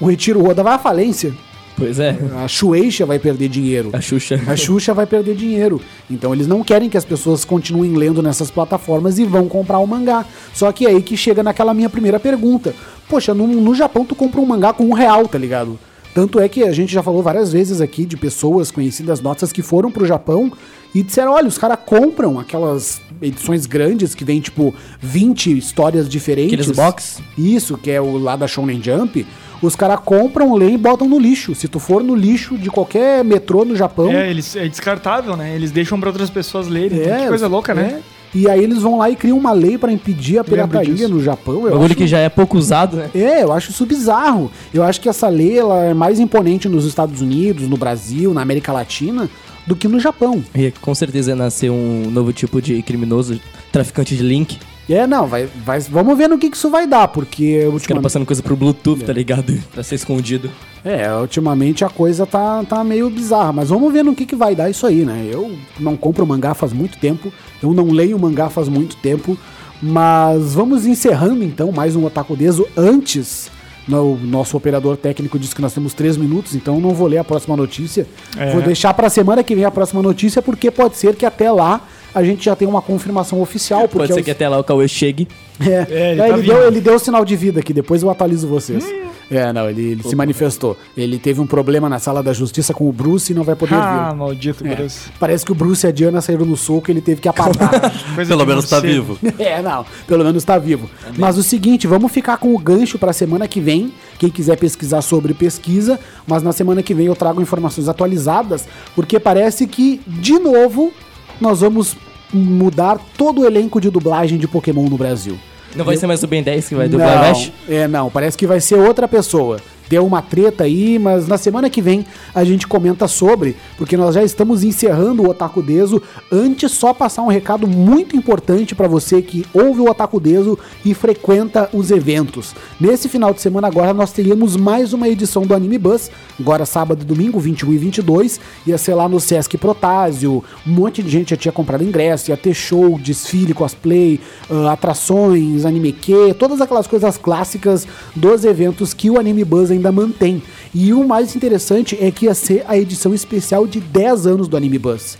[0.00, 1.32] o Retiro Oda vai à falência.
[1.76, 3.90] Pois é, A Shueisha vai perder dinheiro.
[3.92, 4.40] a Xuxa.
[4.46, 5.80] A Xuxa vai perder dinheiro.
[6.10, 9.86] Então eles não querem que as pessoas continuem lendo nessas plataformas e vão comprar o
[9.86, 10.24] mangá.
[10.54, 12.74] Só que é aí que chega naquela minha primeira pergunta.
[13.08, 15.78] Poxa, no, no Japão tu compra um mangá com um real, tá ligado?
[16.14, 19.62] Tanto é que a gente já falou várias vezes aqui de pessoas conhecidas nossas que
[19.62, 20.52] foram pro Japão
[20.94, 26.54] e disseram: olha, os caras compram aquelas edições grandes que vem tipo 20 histórias diferentes.
[26.54, 27.22] Aqueles box?
[27.36, 29.26] Isso, que é o lá da Shonen Jump.
[29.62, 31.54] Os caras compram, leem e botam no lixo.
[31.54, 34.10] Se tu for no lixo de qualquer metrô no Japão.
[34.10, 35.54] É, eles, é descartável, né?
[35.54, 37.00] Eles deixam pra outras pessoas lerem.
[37.00, 38.00] É, que coisa louca, né?
[38.08, 38.22] é.
[38.34, 41.66] E aí eles vão lá e criam uma lei pra impedir a pirataria no Japão.
[41.66, 43.10] Eu Bagulho acho, que já é pouco usado, né?
[43.14, 44.50] É, eu acho isso bizarro.
[44.72, 48.40] Eu acho que essa lei ela é mais imponente nos Estados Unidos, no Brasil, na
[48.40, 49.28] América Latina,
[49.66, 50.42] do que no Japão.
[50.54, 53.40] E com certeza ia nascer um novo tipo de criminoso,
[53.70, 54.58] traficante de link.
[54.88, 57.74] É, não, vai, vai, vamos ver no que, que isso vai dar, porque Os caras
[57.74, 59.52] ultimamente, passando coisa pro Bluetooth, tá ligado?
[59.72, 60.50] pra ser escondido.
[60.84, 64.56] É, ultimamente a coisa tá, tá meio bizarra, mas vamos ver no que, que vai
[64.56, 65.28] dar isso aí, né?
[65.30, 67.32] Eu não compro mangá faz muito tempo,
[67.62, 69.38] eu não leio mangá faz muito tempo,
[69.80, 73.51] mas vamos encerrando então mais um Otaku Deso antes.
[73.88, 77.06] No- O nosso operador técnico disse que nós temos três minutos, então eu não vou
[77.08, 78.06] ler a próxima notícia.
[78.36, 78.50] É.
[78.52, 81.80] Vou deixar pra semana que vem a próxima notícia, porque pode ser que até lá
[82.14, 83.82] a gente já tenha uma confirmação oficial.
[83.82, 85.26] Porque Pode ser os- que até lá o Cauê chegue.
[85.60, 88.02] é, É, ele É, tá ele, deu, ele deu o sinal de vida aqui, depois
[88.02, 88.84] eu atualizo vocês.
[89.32, 90.76] É, não, ele, ele se manifestou.
[90.96, 93.74] Ele teve um problema na sala da justiça com o Bruce e não vai poder
[93.74, 94.16] Ah, vir.
[94.16, 95.10] maldito É, Bruce.
[95.18, 97.70] Parece que o Bruce e a Diana saíram no soco e ele teve que apartar.
[98.28, 99.18] Pelo menos tá vivo.
[99.38, 100.88] é, não, pelo menos tá vivo.
[101.16, 103.92] Mas o seguinte, vamos ficar com o gancho pra semana que vem.
[104.18, 109.18] Quem quiser pesquisar sobre pesquisa, mas na semana que vem eu trago informações atualizadas, porque
[109.18, 110.92] parece que, de novo,
[111.40, 111.96] nós vamos
[112.32, 115.38] mudar todo o elenco de dublagem de Pokémon no Brasil.
[115.74, 117.52] Não vai ser mais o Ben 10 que vai dublar não, Ash?
[117.68, 119.58] É, não, parece que vai ser outra pessoa.
[119.88, 124.14] Deu uma treta aí, mas na semana que vem a gente comenta sobre, porque nós
[124.14, 126.00] já estamos encerrando o Otaku Deso.
[126.30, 130.94] Antes, só passar um recado muito importante para você que ouve o Otaku Deso e
[130.94, 132.54] frequenta os eventos.
[132.80, 137.02] Nesse final de semana agora nós teríamos mais uma edição do Anime Bus, agora sábado
[137.02, 141.30] e domingo, 21 e 22, ia ser lá no Sesc Protásio, um monte de gente
[141.30, 144.20] já tinha comprado ingresso, ia ter show, desfile, cosplay,
[144.50, 150.42] ah, atrações, anime que, todas aquelas coisas clássicas dos eventos que o Anime ainda mantém.
[150.74, 154.56] E o mais interessante é que ia ser a edição especial de 10 anos do
[154.56, 155.18] Anime Buzz.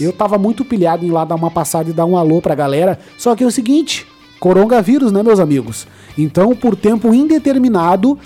[0.00, 2.98] Eu tava muito pilhado em lá dar uma passada e dar um alô pra galera,
[3.16, 4.06] só que é o seguinte,
[4.40, 5.86] coronavírus, né, meus amigos?
[6.16, 8.18] Então, por tempo indeterminado,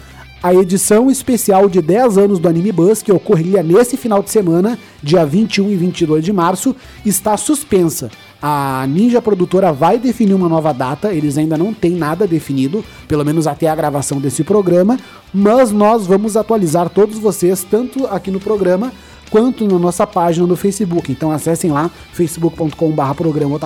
[0.45, 4.78] a edição especial de 10 anos do Anime Buzz, que ocorreria nesse final de semana,
[5.03, 8.11] dia 21 e 22 de março, está suspensa.
[8.47, 13.24] A Ninja Produtora vai definir uma nova data, eles ainda não têm nada definido, pelo
[13.24, 14.99] menos até a gravação desse programa,
[15.32, 18.92] mas nós vamos atualizar todos vocês, tanto aqui no programa
[19.30, 21.11] quanto na nossa página no Facebook.
[21.11, 23.59] Então acessem lá facebook.com.br programa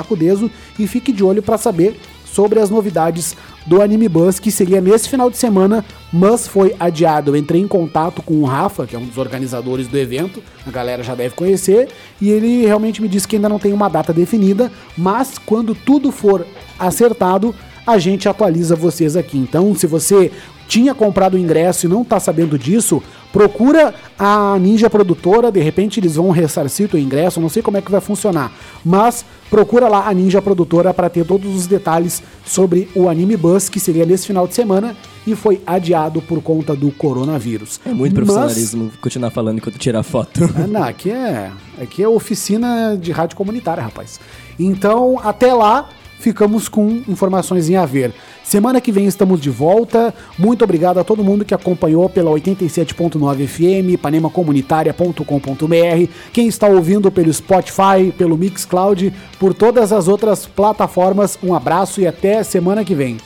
[0.78, 1.98] e fique de olho para saber
[2.32, 7.30] sobre as novidades do Anime Buzz, que seria nesse final de semana, mas foi adiado.
[7.30, 10.70] Eu entrei em contato com o Rafa, que é um dos organizadores do evento, a
[10.70, 11.88] galera já deve conhecer,
[12.20, 16.10] e ele realmente me disse que ainda não tem uma data definida, mas quando tudo
[16.10, 16.46] for
[16.78, 17.54] acertado,
[17.86, 19.38] a gente atualiza vocês aqui.
[19.38, 20.30] Então, se você
[20.68, 23.02] tinha comprado o ingresso e não tá sabendo disso,
[23.32, 27.82] procura a Ninja Produtora, de repente eles vão ressarcir o ingresso, não sei como é
[27.82, 28.52] que vai funcionar,
[28.84, 33.68] mas procura lá a Ninja Produtora para ter todos os detalhes sobre o Anime Bus,
[33.68, 34.94] que seria nesse final de semana
[35.26, 37.80] e foi adiado por conta do coronavírus.
[37.84, 40.40] É muito Mas- profissionalismo continuar falando enquanto tirar foto.
[40.54, 41.50] ah, não, aqui é,
[41.80, 44.20] aqui é oficina de rádio comunitária, rapaz.
[44.58, 45.88] Então, até lá,
[46.18, 48.12] ficamos com informações em a ver.
[48.44, 50.14] Semana que vem estamos de volta.
[50.38, 57.32] Muito obrigado a todo mundo que acompanhou pela 87.9 FM, panemacomunitária.com.br, quem está ouvindo pelo
[57.32, 61.38] Spotify, pelo Mixcloud, por todas as outras plataformas.
[61.42, 63.18] Um abraço e até semana que vem.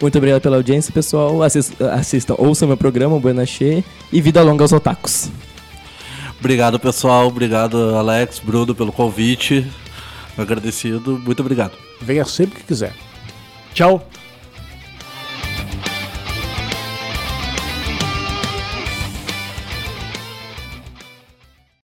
[0.00, 1.42] Muito obrigado pela audiência, pessoal.
[1.42, 5.28] Assis- Assistam, ouçam meu programa, Buena Che, e vida longa aos otakus.
[6.38, 7.26] Obrigado, pessoal.
[7.26, 9.66] Obrigado, Alex, Bruno, pelo convite.
[10.38, 11.18] Agradecido.
[11.18, 11.76] Muito obrigado.
[12.00, 12.94] Venha sempre que quiser.
[13.74, 14.08] Tchau.